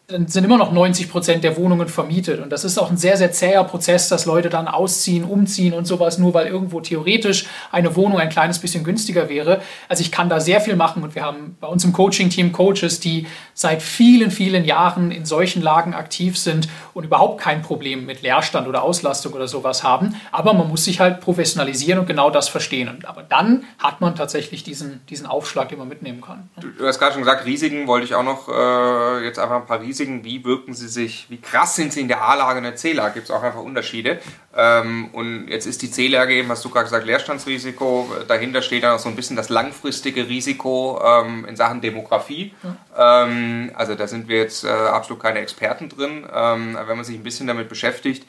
sind 0.08 0.44
immer 0.44 0.56
noch 0.56 0.70
90 0.70 1.10
Prozent 1.10 1.42
der 1.42 1.56
Wohnungen 1.56 1.88
vermietet. 1.88 2.40
Und 2.40 2.50
das 2.52 2.64
ist 2.64 2.78
auch 2.78 2.90
ein 2.90 2.96
sehr, 2.96 3.16
sehr 3.16 3.32
zäher 3.32 3.64
Prozess, 3.64 4.08
dass 4.08 4.24
Leute 4.24 4.48
dann 4.48 4.68
ausziehen, 4.68 5.24
umziehen 5.24 5.72
und 5.72 5.84
sowas, 5.84 6.18
nur 6.18 6.32
weil 6.32 6.46
irgendwo 6.46 6.80
theoretisch 6.80 7.46
eine 7.72 7.96
Wohnung 7.96 8.20
ein 8.20 8.28
kleines 8.28 8.60
bisschen 8.60 8.84
günstiger 8.84 9.28
wäre. 9.28 9.60
Also 9.88 10.02
ich 10.02 10.12
kann 10.12 10.28
da 10.28 10.38
sehr 10.38 10.60
viel 10.60 10.76
machen 10.76 11.02
und 11.02 11.16
wir 11.16 11.24
haben 11.24 11.56
bei 11.60 11.66
uns 11.66 11.82
im 11.82 11.92
Coaching-Team 11.92 12.52
Coaches, 12.52 13.00
die 13.00 13.26
seit 13.52 13.82
vielen, 13.82 14.30
vielen 14.30 14.64
Jahren 14.64 15.10
in 15.10 15.24
solchen 15.24 15.60
Lagen 15.60 15.92
aktiv 15.92 16.38
sind 16.38 16.68
und 16.94 17.02
überhaupt 17.02 17.40
kein 17.40 17.62
Problem 17.62 18.06
mit 18.06 18.22
Leerstand 18.22 18.68
oder 18.68 18.84
Auslastung 18.84 19.32
oder 19.32 19.48
sowas 19.48 19.82
haben. 19.82 20.14
Aber 20.30 20.54
man 20.54 20.68
muss 20.68 20.84
sich 20.84 21.00
halt 21.00 21.20
professionalisieren 21.20 21.98
und 21.98 22.06
genau 22.06 22.30
das 22.30 22.48
verstehen. 22.48 22.88
Und 22.88 23.06
aber 23.06 23.24
dann 23.24 23.64
hat 23.80 24.00
man 24.00 24.14
tatsächlich 24.14 24.62
diesen, 24.62 25.04
diesen 25.08 25.26
Aufschlag, 25.26 25.68
den 25.70 25.80
man 25.80 25.88
mitnehmen 25.88 26.20
kann. 26.20 26.48
Du, 26.60 26.68
du 26.68 26.86
hast 26.86 27.00
gerade 27.00 27.14
schon 27.14 27.22
gesagt, 27.22 27.44
Risiken 27.44 27.88
wollte 27.88 28.06
ich 28.06 28.14
auch 28.14 28.22
noch 28.22 28.48
äh, 28.48 29.24
jetzt 29.24 29.40
einfach 29.40 29.56
ein 29.56 29.66
paar 29.66 29.80
Risiken 29.80 29.95
Risiken, 29.96 30.24
wie 30.24 30.44
wirken 30.44 30.74
sie 30.74 30.88
sich, 30.88 31.26
wie 31.30 31.40
krass 31.40 31.74
sind 31.74 31.92
sie 31.92 32.02
in 32.02 32.08
der 32.08 32.22
A-Lage 32.22 32.58
und 32.58 32.64
der 32.64 32.76
C-Lage, 32.76 33.14
gibt 33.14 33.24
es 33.24 33.30
auch 33.30 33.42
einfach 33.42 33.60
Unterschiede. 33.60 34.20
Ähm, 34.54 35.08
und 35.12 35.48
jetzt 35.48 35.66
ist 35.66 35.80
die 35.80 35.90
C-Lage 35.90 36.34
eben, 36.34 36.48
hast 36.48 36.64
du 36.64 36.68
gerade 36.68 36.84
gesagt, 36.84 37.06
Leerstandsrisiko, 37.06 38.10
dahinter 38.28 38.60
steht 38.60 38.82
dann 38.82 38.94
auch 38.94 38.98
so 38.98 39.08
ein 39.08 39.16
bisschen 39.16 39.36
das 39.36 39.48
langfristige 39.48 40.28
Risiko 40.28 41.00
ähm, 41.02 41.46
in 41.46 41.56
Sachen 41.56 41.80
Demografie. 41.80 42.52
Ja. 42.96 43.24
Ähm, 43.24 43.70
also 43.74 43.94
da 43.94 44.06
sind 44.06 44.28
wir 44.28 44.38
jetzt 44.38 44.64
äh, 44.64 44.68
absolut 44.68 45.22
keine 45.22 45.38
Experten 45.38 45.88
drin, 45.88 46.26
ähm, 46.32 46.78
wenn 46.86 46.96
man 46.96 47.04
sich 47.04 47.16
ein 47.16 47.22
bisschen 47.22 47.46
damit 47.46 47.68
beschäftigt. 47.68 48.26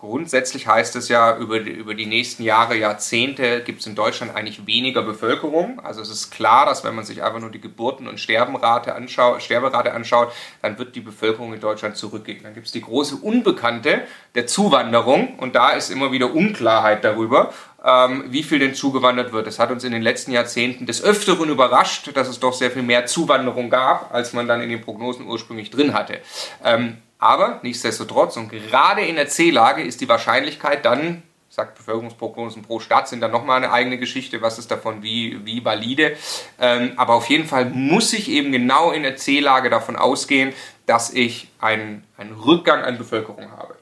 Grundsätzlich 0.00 0.66
heißt 0.66 0.96
es 0.96 1.10
ja, 1.10 1.36
über 1.36 1.60
die, 1.60 1.72
über 1.72 1.92
die 1.92 2.06
nächsten 2.06 2.42
Jahre, 2.42 2.74
Jahrzehnte 2.74 3.62
gibt 3.62 3.80
es 3.80 3.86
in 3.86 3.94
Deutschland 3.94 4.34
eigentlich 4.34 4.66
weniger 4.66 5.02
Bevölkerung. 5.02 5.78
Also 5.80 6.00
es 6.00 6.08
ist 6.08 6.30
klar, 6.30 6.64
dass 6.64 6.84
wenn 6.84 6.94
man 6.94 7.04
sich 7.04 7.22
einfach 7.22 7.38
nur 7.38 7.50
die 7.50 7.60
Geburten- 7.60 8.08
und 8.08 8.18
Sterbenrate 8.18 8.94
anschaut, 8.94 9.42
Sterberate 9.42 9.92
anschaut, 9.92 10.32
dann 10.62 10.78
wird 10.78 10.96
die 10.96 11.02
Bevölkerung 11.02 11.52
in 11.52 11.60
Deutschland 11.60 11.98
zurückgehen. 11.98 12.40
Dann 12.42 12.54
gibt 12.54 12.64
es 12.64 12.72
die 12.72 12.80
große 12.80 13.16
Unbekannte 13.16 14.00
der 14.34 14.46
Zuwanderung 14.46 15.38
und 15.38 15.54
da 15.54 15.72
ist 15.72 15.90
immer 15.90 16.12
wieder 16.12 16.32
Unklarheit 16.32 17.04
darüber, 17.04 17.52
ähm, 17.84 18.24
wie 18.28 18.42
viel 18.42 18.58
denn 18.58 18.74
zugewandert 18.74 19.34
wird. 19.34 19.48
Es 19.48 19.58
hat 19.58 19.70
uns 19.70 19.84
in 19.84 19.92
den 19.92 20.00
letzten 20.00 20.32
Jahrzehnten 20.32 20.86
des 20.86 21.04
Öfteren 21.04 21.50
überrascht, 21.50 22.10
dass 22.16 22.26
es 22.26 22.40
doch 22.40 22.54
sehr 22.54 22.70
viel 22.70 22.82
mehr 22.82 23.04
Zuwanderung 23.04 23.68
gab, 23.68 24.14
als 24.14 24.32
man 24.32 24.48
dann 24.48 24.62
in 24.62 24.70
den 24.70 24.80
Prognosen 24.80 25.26
ursprünglich 25.26 25.68
drin 25.68 25.92
hatte. 25.92 26.20
Ähm, 26.64 26.96
aber 27.20 27.60
nichtsdestotrotz 27.62 28.36
und 28.38 28.48
gerade 28.48 29.02
in 29.02 29.16
der 29.16 29.28
C-Lage 29.28 29.82
ist 29.82 30.00
die 30.00 30.08
Wahrscheinlichkeit 30.08 30.84
dann, 30.86 31.22
sagt 31.50 31.76
Bevölkerungsprognosen 31.76 32.62
pro 32.62 32.80
Stadt, 32.80 33.08
sind 33.08 33.20
dann 33.20 33.30
nochmal 33.30 33.58
eine 33.58 33.72
eigene 33.72 33.98
Geschichte, 33.98 34.40
was 34.40 34.58
ist 34.58 34.70
davon 34.70 35.02
wie, 35.02 35.44
wie 35.44 35.62
valide. 35.62 36.16
Ähm, 36.58 36.92
aber 36.96 37.14
auf 37.14 37.28
jeden 37.28 37.46
Fall 37.46 37.66
muss 37.66 38.14
ich 38.14 38.30
eben 38.30 38.52
genau 38.52 38.90
in 38.90 39.02
der 39.02 39.16
C-Lage 39.16 39.68
davon 39.68 39.96
ausgehen, 39.96 40.54
dass 40.86 41.12
ich 41.12 41.48
einen, 41.60 42.04
einen 42.16 42.32
Rückgang 42.32 42.82
an 42.82 42.96
Bevölkerung 42.96 43.50
habe. 43.50 43.74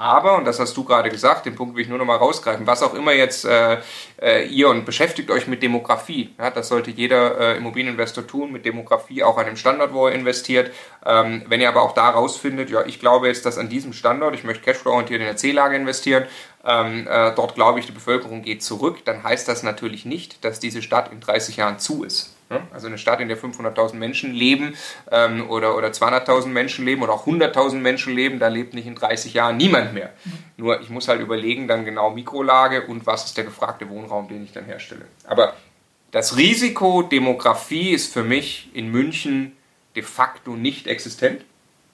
Aber, 0.00 0.38
und 0.38 0.46
das 0.46 0.58
hast 0.58 0.74
du 0.78 0.82
gerade 0.82 1.10
gesagt, 1.10 1.44
den 1.44 1.54
Punkt 1.54 1.76
will 1.76 1.82
ich 1.82 1.88
nur 1.90 1.98
noch 1.98 2.06
mal 2.06 2.16
rausgreifen, 2.16 2.66
was 2.66 2.82
auch 2.82 2.94
immer 2.94 3.12
jetzt 3.12 3.44
äh, 3.44 3.80
äh, 4.18 4.46
ihr 4.46 4.70
und 4.70 4.86
beschäftigt 4.86 5.30
euch 5.30 5.46
mit 5.46 5.62
Demografie. 5.62 6.30
Ja, 6.38 6.50
das 6.50 6.68
sollte 6.68 6.90
jeder 6.90 7.38
äh, 7.38 7.56
Immobilieninvestor 7.58 8.26
tun, 8.26 8.50
mit 8.50 8.64
Demografie 8.64 9.22
auch 9.22 9.36
an 9.36 9.44
dem 9.44 9.56
Standort, 9.56 9.92
wo 9.92 10.06
er 10.06 10.14
investiert. 10.14 10.70
Ähm, 11.04 11.42
wenn 11.48 11.60
ihr 11.60 11.68
aber 11.68 11.82
auch 11.82 11.92
da 11.92 12.08
rausfindet, 12.08 12.70
ja, 12.70 12.82
ich 12.86 12.98
glaube 12.98 13.26
jetzt, 13.26 13.44
dass 13.44 13.58
an 13.58 13.68
diesem 13.68 13.92
Standort, 13.92 14.34
ich 14.34 14.42
möchte 14.42 14.64
Cashflow-orientiert 14.64 15.20
in 15.20 15.26
der 15.26 15.36
C-Lage 15.36 15.76
investieren, 15.76 16.24
ähm, 16.64 17.06
äh, 17.06 17.34
dort 17.34 17.54
glaube 17.54 17.78
ich, 17.80 17.84
die 17.84 17.92
Bevölkerung 17.92 18.40
geht 18.40 18.62
zurück, 18.62 19.04
dann 19.04 19.22
heißt 19.22 19.48
das 19.48 19.62
natürlich 19.62 20.06
nicht, 20.06 20.42
dass 20.46 20.60
diese 20.60 20.80
Stadt 20.80 21.12
in 21.12 21.20
30 21.20 21.58
Jahren 21.58 21.78
zu 21.78 22.04
ist. 22.04 22.34
Also 22.72 22.88
eine 22.88 22.98
Stadt, 22.98 23.20
in 23.20 23.28
der 23.28 23.38
500.000 23.38 23.94
Menschen 23.94 24.34
leben 24.34 24.74
ähm, 25.10 25.48
oder, 25.48 25.76
oder 25.76 25.88
200.000 25.88 26.46
Menschen 26.46 26.84
leben 26.84 27.02
oder 27.02 27.12
auch 27.12 27.26
100.000 27.26 27.76
Menschen 27.76 28.14
leben, 28.14 28.40
da 28.40 28.48
lebt 28.48 28.74
nicht 28.74 28.86
in 28.86 28.96
30 28.96 29.34
Jahren 29.34 29.56
niemand 29.56 29.94
mehr. 29.94 30.12
Nur 30.56 30.80
ich 30.80 30.90
muss 30.90 31.06
halt 31.06 31.20
überlegen, 31.20 31.68
dann 31.68 31.84
genau 31.84 32.10
Mikrolage 32.10 32.86
und 32.86 33.06
was 33.06 33.26
ist 33.26 33.36
der 33.36 33.44
gefragte 33.44 33.88
Wohnraum, 33.88 34.28
den 34.28 34.42
ich 34.42 34.52
dann 34.52 34.64
herstelle. 34.64 35.04
Aber 35.26 35.54
das 36.10 36.36
Risiko 36.36 37.02
Demografie 37.02 37.90
ist 37.90 38.12
für 38.12 38.24
mich 38.24 38.68
in 38.74 38.90
München 38.90 39.56
de 39.94 40.02
facto 40.02 40.56
nicht 40.56 40.88
existent. 40.88 41.44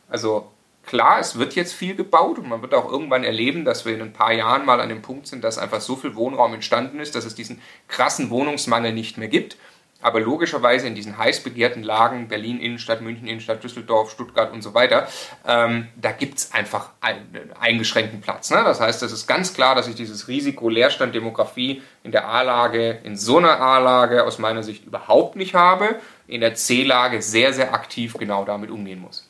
Also 0.09 0.51
klar, 0.87 1.19
es 1.21 1.39
wird 1.39 1.55
jetzt 1.55 1.75
viel 1.75 1.95
gebaut 1.95 2.39
und 2.39 2.49
man 2.49 2.63
wird 2.63 2.73
auch 2.73 2.91
irgendwann 2.91 3.25
erleben, 3.25 3.67
dass 3.67 3.85
wir 3.85 3.95
in 3.95 4.01
ein 4.01 4.13
paar 4.15 4.33
Jahren 4.33 4.65
mal 4.65 4.81
an 4.81 4.89
dem 4.89 5.03
Punkt 5.03 5.27
sind, 5.27 5.45
dass 5.45 5.59
einfach 5.59 5.83
so 5.83 5.97
viel 5.97 6.15
Wohnraum 6.15 6.55
entstanden 6.55 7.01
ist, 7.01 7.15
dass 7.15 7.27
es 7.27 7.35
diesen 7.35 7.61
krassen 7.89 8.31
Wohnungsmangel 8.31 8.93
nicht 8.93 9.19
mehr 9.19 9.29
gibt. 9.29 9.59
Aber 10.03 10.21
logischerweise 10.21 10.87
in 10.87 10.95
diesen 10.95 11.17
heiß 11.17 11.43
begehrten 11.43 11.83
Lagen, 11.83 12.29
Berlin 12.29 12.61
Innenstadt, 12.61 13.01
München 13.01 13.27
Innenstadt, 13.27 13.65
Düsseldorf, 13.65 14.11
Stuttgart 14.11 14.53
und 14.53 14.63
so 14.63 14.75
weiter, 14.75 15.09
ähm, 15.47 15.89
da 15.97 16.13
gibt 16.13 16.39
es 16.39 16.53
einfach 16.53 16.91
einen 17.01 17.51
eingeschränkten 17.59 18.21
Platz. 18.21 18.51
Ne? 18.51 18.63
Das 18.65 18.81
heißt, 18.81 19.03
es 19.03 19.13
ist 19.13 19.27
ganz 19.27 19.55
klar, 19.55 19.75
dass 19.75 19.89
ich 19.89 19.95
dieses 19.95 20.29
Risiko 20.29 20.69
Leerstand, 20.69 21.15
Demografie 21.15 21.83
in 22.03 22.13
der 22.13 22.29
A-Lage, 22.29 22.99
in 23.05 23.17
so 23.17 23.39
einer 23.39 23.59
A-Lage 23.61 24.25
aus 24.25 24.39
meiner 24.39 24.63
Sicht 24.63 24.85
überhaupt 24.85 25.35
nicht 25.35 25.55
habe, 25.55 25.97
in 26.27 26.41
der 26.41 26.55
C-Lage 26.55 27.23
sehr, 27.23 27.53
sehr 27.53 27.73
aktiv 27.73 28.15
genau 28.15 28.45
damit 28.45 28.71
umgehen 28.71 29.01
muss. 29.01 29.29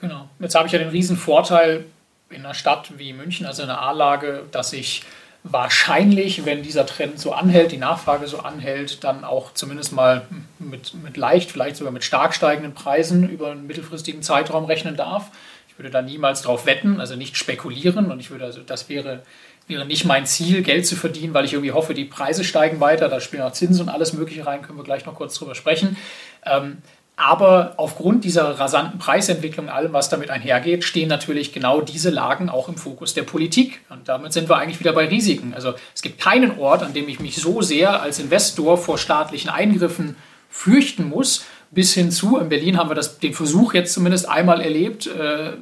Genau. 0.00 0.28
Jetzt 0.38 0.54
habe 0.54 0.66
ich 0.66 0.72
ja 0.72 0.78
den 0.78 0.90
riesen 0.90 1.16
Vorteil 1.16 1.86
in 2.30 2.44
einer 2.44 2.54
Stadt 2.54 2.98
wie 2.98 3.12
München, 3.12 3.46
also 3.46 3.62
in 3.62 3.70
einer 3.70 3.80
A-Lage, 3.80 4.44
dass 4.50 4.72
ich 4.72 5.02
wahrscheinlich, 5.52 6.44
wenn 6.44 6.62
dieser 6.62 6.86
Trend 6.86 7.18
so 7.18 7.32
anhält, 7.32 7.72
die 7.72 7.76
Nachfrage 7.76 8.26
so 8.26 8.38
anhält, 8.38 9.04
dann 9.04 9.24
auch 9.24 9.52
zumindest 9.54 9.92
mal 9.92 10.26
mit, 10.58 10.94
mit 10.94 11.16
leicht, 11.16 11.50
vielleicht 11.50 11.76
sogar 11.76 11.92
mit 11.92 12.04
stark 12.04 12.34
steigenden 12.34 12.74
Preisen 12.74 13.28
über 13.28 13.50
einen 13.50 13.66
mittelfristigen 13.66 14.22
Zeitraum 14.22 14.64
rechnen 14.64 14.96
darf. 14.96 15.30
Ich 15.68 15.78
würde 15.78 15.90
da 15.90 16.02
niemals 16.02 16.42
drauf 16.42 16.66
wetten, 16.66 17.00
also 17.00 17.16
nicht 17.16 17.36
spekulieren 17.36 18.10
und 18.10 18.20
ich 18.20 18.30
würde, 18.30 18.44
also 18.44 18.62
das 18.62 18.88
wäre, 18.88 19.22
wäre 19.68 19.84
nicht 19.84 20.04
mein 20.04 20.26
Ziel, 20.26 20.62
Geld 20.62 20.86
zu 20.86 20.96
verdienen, 20.96 21.34
weil 21.34 21.44
ich 21.44 21.52
irgendwie 21.52 21.72
hoffe, 21.72 21.94
die 21.94 22.04
Preise 22.04 22.44
steigen 22.44 22.80
weiter, 22.80 23.08
da 23.08 23.20
spielen 23.20 23.42
auch 23.42 23.52
Zinsen 23.52 23.82
und 23.82 23.88
alles 23.88 24.12
Mögliche 24.12 24.46
rein, 24.46 24.62
können 24.62 24.78
wir 24.78 24.84
gleich 24.84 25.04
noch 25.04 25.14
kurz 25.14 25.34
drüber 25.34 25.54
sprechen. 25.54 25.96
Ähm, 26.44 26.78
aber 27.16 27.72
aufgrund 27.78 28.24
dieser 28.24 28.60
rasanten 28.60 28.98
Preisentwicklung, 28.98 29.70
allem, 29.70 29.94
was 29.94 30.10
damit 30.10 30.28
einhergeht, 30.28 30.84
stehen 30.84 31.08
natürlich 31.08 31.54
genau 31.54 31.80
diese 31.80 32.10
Lagen 32.10 32.50
auch 32.50 32.68
im 32.68 32.76
Fokus 32.76 33.14
der 33.14 33.22
Politik. 33.22 33.80
Und 33.88 34.06
damit 34.08 34.34
sind 34.34 34.50
wir 34.50 34.58
eigentlich 34.58 34.80
wieder 34.80 34.92
bei 34.92 35.06
Risiken. 35.06 35.54
Also 35.54 35.72
es 35.94 36.02
gibt 36.02 36.20
keinen 36.20 36.58
Ort, 36.58 36.82
an 36.82 36.92
dem 36.92 37.08
ich 37.08 37.18
mich 37.18 37.36
so 37.36 37.62
sehr 37.62 38.02
als 38.02 38.18
Investor 38.18 38.76
vor 38.76 38.98
staatlichen 38.98 39.48
Eingriffen 39.48 40.16
fürchten 40.50 41.08
muss, 41.08 41.46
bis 41.70 41.94
hin 41.94 42.10
zu, 42.10 42.36
in 42.36 42.48
Berlin 42.48 42.76
haben 42.76 42.90
wir 42.90 42.94
das, 42.94 43.18
den 43.18 43.34
Versuch 43.34 43.74
jetzt 43.74 43.92
zumindest 43.92 44.28
einmal 44.28 44.60
erlebt, 44.60 45.06
äh, 45.06 45.52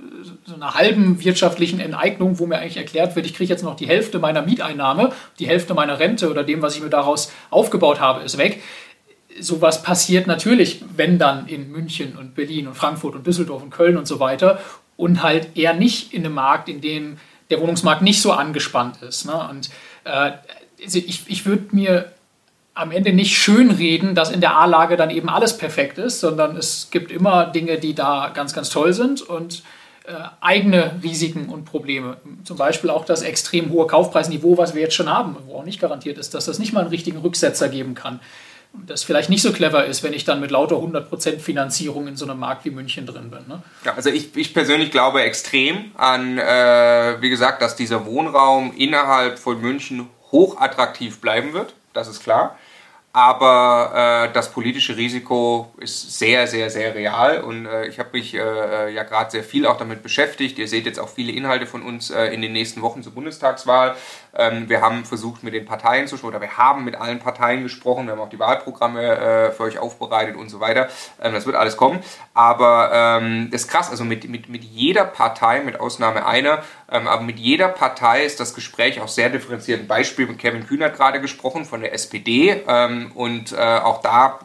so 0.45 0.55
einer 0.55 0.75
halben 0.75 1.25
wirtschaftlichen 1.25 1.81
Enteignung, 1.81 2.39
wo 2.39 2.47
mir 2.47 2.59
eigentlich 2.59 2.77
erklärt 2.77 3.17
wird, 3.17 3.27
ich 3.27 3.35
kriege 3.35 3.51
jetzt 3.51 3.65
noch 3.65 3.75
die 3.75 3.89
Hälfte 3.89 4.19
meiner 4.19 4.43
Mieteinnahme, 4.43 5.13
die 5.39 5.49
Hälfte 5.49 5.73
meiner 5.73 5.99
Rente 5.99 6.31
oder 6.31 6.45
dem, 6.45 6.63
was 6.63 6.77
ich 6.77 6.83
mir 6.83 6.91
daraus 6.91 7.33
aufgebaut 7.51 8.01
habe, 8.01 8.23
ist 8.23 8.39
weg 8.39 8.61
sowas 9.41 9.83
passiert 9.83 10.27
natürlich, 10.27 10.85
wenn 10.97 11.19
dann 11.19 11.47
in 11.47 11.71
München 11.71 12.17
und 12.17 12.35
Berlin 12.35 12.69
und 12.69 12.75
Frankfurt 12.75 13.15
und 13.15 13.27
Düsseldorf 13.27 13.63
und 13.63 13.71
Köln 13.71 13.97
und 13.97 14.07
so 14.07 14.21
weiter 14.21 14.61
und 14.97 15.23
halt 15.23 15.57
eher 15.57 15.75
nicht 15.75 16.13
in 16.13 16.25
einem 16.25 16.35
Markt, 16.35 16.69
in 16.69 16.81
dem 16.81 17.19
der 17.51 17.61
Wohnungsmarkt 17.61 18.03
nicht 18.03 18.23
so 18.23 18.33
angespannt 18.33 19.03
ist. 19.03 19.27
Ne? 19.27 19.49
Und 19.51 19.71
äh, 20.05 20.33
also 20.83 20.99
ich, 20.99 21.25
ich 21.27 21.47
würde 21.47 21.75
mir 21.75 22.13
am 22.75 22.91
Ende 22.91 23.13
nicht 23.13 23.37
schönreden, 23.37 24.15
dass 24.15 24.31
in 24.31 24.41
der 24.41 24.57
A-Lage 24.57 24.97
dann 24.97 25.11
eben 25.11 25.29
alles 25.29 25.57
perfekt 25.57 25.99
ist, 25.99 26.21
sondern 26.21 26.57
es 26.57 26.89
gibt 26.91 27.13
immer 27.13 27.47
Dinge, 27.47 27.79
die 27.79 27.95
da 27.95 28.31
ganz, 28.35 28.53
ganz 28.53 28.69
toll 28.69 28.93
sind 28.93 29.23
und 29.23 29.63
äh, 30.07 30.13
eigene 30.41 31.01
Risiken 31.03 31.49
und 31.49 31.65
Probleme. 31.65 32.17
Zum 32.43 32.57
Beispiel 32.57 32.91
auch 32.91 33.05
das 33.05 33.23
extrem 33.23 33.71
hohe 33.71 33.87
Kaufpreisniveau, 33.87 34.59
was 34.59 34.75
wir 34.75 34.83
jetzt 34.83 34.95
schon 34.95 35.09
haben, 35.09 35.37
wo 35.47 35.59
auch 35.59 35.65
nicht 35.65 35.81
garantiert 35.81 36.19
ist, 36.19 36.35
dass 36.35 36.47
das 36.47 36.59
nicht 36.59 36.73
mal 36.73 36.81
einen 36.81 36.91
richtigen 36.91 37.19
Rücksetzer 37.19 37.69
geben 37.69 37.95
kann 37.95 38.21
das 38.87 39.05
vielleicht 39.05 39.31
nicht 39.31 39.43
so 39.43 39.53
clever 39.53 39.85
ist, 39.85 40.03
wenn 40.03 40.13
ich 40.13 40.25
dann 40.25 40.41
mit 40.41 40.51
lauter 40.51 40.77
100% 40.77 41.39
Finanzierung 41.39 42.09
in 42.09 42.17
so 42.17 42.27
einem 42.27 42.39
Markt 42.39 42.65
wie 42.65 42.71
München 42.71 43.07
drin 43.07 43.31
bin. 43.31 43.41
Ne? 43.49 43.63
Ja, 43.85 43.95
also 43.95 44.11
ich, 44.11 44.37
ich 44.37 44.53
persönlich 44.53 44.91
glaube 44.91 45.23
extrem 45.23 45.93
an, 45.97 46.39
äh, 46.39 47.21
wie 47.21 47.31
gesagt, 47.31 47.63
dass 47.63 47.77
dieser 47.77 48.05
Wohnraum 48.07 48.73
innerhalb 48.77 49.39
von 49.39 49.61
München 49.61 50.09
hochattraktiv 50.33 51.21
bleiben 51.21 51.53
wird. 51.53 51.75
Das 51.93 52.09
ist 52.09 52.23
klar. 52.23 52.59
Aber 53.17 54.27
äh, 54.29 54.33
das 54.33 54.51
politische 54.51 54.97
Risiko 54.97 55.73
ist 55.79 56.19
sehr, 56.19 56.49
sehr, 56.49 56.69
sehr 56.69 56.97
real 56.97 57.43
und 57.43 57.65
äh, 57.65 57.87
ich 57.87 58.01
habe 58.01 58.09
mich 58.13 58.35
äh, 58.35 58.93
ja 58.93 59.05
gerade 59.05 59.31
sehr 59.31 59.45
viel 59.45 59.67
auch 59.67 59.77
damit 59.77 60.03
beschäftigt. 60.03 60.59
Ihr 60.59 60.67
seht 60.67 60.85
jetzt 60.85 60.99
auch 60.99 61.09
viele 61.09 61.31
Inhalte 61.31 61.67
von 61.67 61.83
uns 61.83 62.11
äh, 62.11 62.27
in 62.35 62.43
den 62.43 62.53
nächsten 62.53 62.83
Wochen 62.83 63.05
zur 63.05 63.13
Bundestagswahl. 63.13 63.95
Ähm, 64.35 64.69
wir 64.69 64.81
haben 64.81 65.05
versucht 65.05 65.45
mit 65.45 65.55
den 65.55 65.65
Parteien 65.65 66.09
zu 66.09 66.17
sprechen 66.17 66.31
oder 66.31 66.41
wir 66.41 66.59
haben 66.59 66.85
mit 66.85 66.97
allen 66.97 67.21
Parteien 67.21 67.63
gesprochen. 67.63 68.07
Wir 68.07 68.15
haben 68.15 68.21
auch 68.21 68.31
die 68.31 68.41
Wahlprogramme 68.41 69.03
äh, 69.03 69.53
für 69.53 69.63
euch 69.63 69.79
aufbereitet 69.79 70.35
und 70.35 70.49
so 70.49 70.59
weiter. 70.59 70.89
Ähm, 71.23 71.35
das 71.35 71.47
wird 71.47 71.55
alles 71.55 71.77
kommen. 71.77 72.01
Aber 72.35 72.91
ähm, 72.93 73.49
das 73.53 73.63
ist 73.63 73.69
krass, 73.69 73.91
also 73.91 74.05
mit, 74.05 74.29
mit, 74.29 74.49
mit 74.49 74.65
jeder 74.65 75.05
Partei, 75.05 75.61
mit 75.61 75.79
Ausnahme 75.79 76.27
einer, 76.27 76.65
aber 76.95 77.23
mit 77.23 77.39
jeder 77.39 77.69
Partei 77.69 78.25
ist 78.25 78.41
das 78.41 78.55
Gespräch 78.55 79.01
auch 79.01 79.09
sehr 79.09 79.31
differenziert. 79.31 79.81
Ein 79.81 79.87
Beispiel 79.87 80.27
mit 80.27 80.39
Kevin 80.39 80.67
Kühn 80.67 80.83
hat 80.83 80.97
gerade 80.97 81.21
gesprochen 81.21 81.65
von 81.65 81.81
der 81.81 81.93
SPD 81.93 82.63
ähm, 82.67 83.13
und 83.15 83.53
äh, 83.53 83.57
auch 83.57 84.01
da 84.01 84.39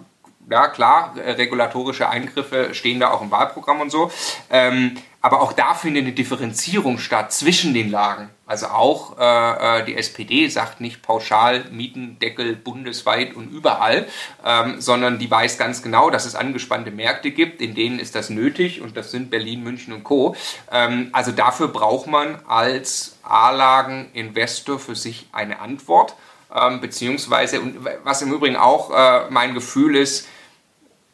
ja 0.49 0.67
klar, 0.67 1.13
regulatorische 1.15 2.09
Eingriffe 2.09 2.73
stehen 2.73 2.99
da 2.99 3.11
auch 3.11 3.21
im 3.21 3.31
Wahlprogramm 3.31 3.81
und 3.81 3.91
so. 3.91 4.11
Ähm, 4.49 4.95
aber 5.21 5.41
auch 5.41 5.53
da 5.53 5.73
findet 5.73 6.03
eine 6.03 6.13
Differenzierung 6.13 6.97
statt 6.97 7.31
zwischen 7.31 7.73
den 7.73 7.91
Lagen. 7.91 8.29
Also 8.49 8.65
auch 8.65 9.19
äh, 9.19 9.81
äh 9.81 9.85
die 9.85 9.95
SPD 9.95 10.47
sagt 10.49 10.81
nicht 10.81 11.03
pauschal 11.03 11.65
Mietendeckel 11.71 12.55
bundesweit 12.55 13.35
und 13.35 13.51
überall, 13.51 14.07
ähm, 14.43 14.81
sondern 14.81 15.19
die 15.19 15.29
weiß 15.29 15.59
ganz 15.59 15.83
genau, 15.83 16.09
dass 16.09 16.25
es 16.25 16.33
angespannte 16.33 16.89
Märkte 16.89 17.29
gibt, 17.29 17.61
in 17.61 17.75
denen 17.75 17.99
ist 17.99 18.15
das 18.15 18.31
nötig 18.31 18.81
und 18.81 18.97
das 18.97 19.11
sind 19.11 19.29
Berlin, 19.29 19.63
München 19.63 19.93
und 19.93 20.03
Co. 20.03 20.35
Ähm, 20.71 21.09
also 21.11 21.31
dafür 21.31 21.67
braucht 21.67 22.07
man 22.07 22.39
als 22.47 23.19
A-Lagen-Investor 23.21 24.79
für 24.79 24.95
sich 24.95 25.27
eine 25.31 25.59
Antwort, 25.59 26.15
ähm, 26.51 26.81
beziehungsweise, 26.81 27.61
und 27.61 27.85
was 28.03 28.23
im 28.23 28.33
Übrigen 28.33 28.55
auch 28.55 28.89
äh, 28.89 29.29
mein 29.29 29.53
Gefühl 29.53 29.95
ist, 29.95 30.27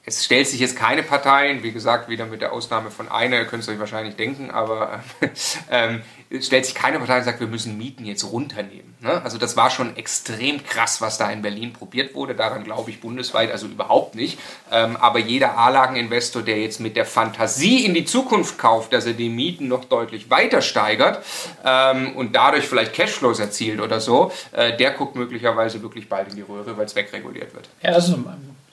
es 0.06 0.24
stellt 0.24 0.48
sich 0.48 0.60
jetzt 0.60 0.76
keine 0.76 1.04
Partei, 1.04 1.58
wie 1.62 1.72
gesagt, 1.72 2.10
wieder 2.10 2.26
mit 2.26 2.42
der 2.42 2.54
Ausnahme 2.54 2.92
von 2.92 3.10
einer, 3.10 3.38
ihr 3.38 3.46
könnt 3.46 3.64
es 3.64 3.70
euch 3.70 3.80
wahrscheinlich 3.80 4.16
denken, 4.16 4.52
aber 4.52 5.04
ähm, 5.72 6.02
es 6.30 6.48
stellt 6.48 6.66
sich 6.66 6.76
keine 6.76 7.00
Partei 7.00 7.18
und 7.18 7.24
sagt, 7.24 7.40
wir 7.40 7.48
müssen 7.48 7.78
Mieten 7.78 8.06
jetzt 8.06 8.24
runternehmen. 8.24 8.96
Ne? 9.00 9.22
Also 9.24 9.38
das 9.38 9.58
war 9.58 9.70
schon 9.70 9.96
extrem 9.96 10.64
krass, 10.64 11.02
was 11.02 11.18
da 11.18 11.30
in 11.32 11.42
Berlin 11.42 11.74
probiert 11.74 12.14
wurde. 12.14 12.36
Daran 12.36 12.64
glaube 12.64 12.90
ich 12.92 13.02
bundesweit 13.02 13.52
also 13.52 13.68
überhaupt 13.68 14.16
nicht. 14.16 14.40
Ähm, 14.72 14.96
aber 14.98 15.20
jeder 15.20 15.58
A-Lagen-Investor, 15.58 16.42
der 16.42 16.60
jetzt 16.60 16.80
mit 16.80 16.96
der 16.96 17.06
Fantasie 17.06 17.86
in 17.86 17.94
die 17.94 18.06
Zukunft 18.06 18.58
kauft, 18.58 18.94
dass 18.94 19.06
er 19.06 19.14
die 19.14 19.30
Mieten 19.30 19.68
noch 19.68 19.86
deutlich 19.86 20.30
weiter 20.30 20.62
steigert 20.62 21.24
ähm, 21.64 22.16
und 22.16 22.36
dadurch 22.36 22.68
vielleicht 22.68 22.94
Cashflows 22.94 23.40
erzielt 23.40 23.80
oder 23.80 24.00
so, 24.00 24.32
äh, 24.52 24.76
der 24.78 24.92
guckt 24.92 25.16
möglicherweise 25.16 25.82
wirklich 25.82 26.10
bald 26.10 26.30
in 26.30 26.36
die 26.36 26.42
Röhre, 26.42 26.78
weil 26.78 26.86
es 26.86 26.96
wegreguliert 26.96 27.54
wird. 27.54 27.70
Ja, 27.82 27.92
also 27.92 28.18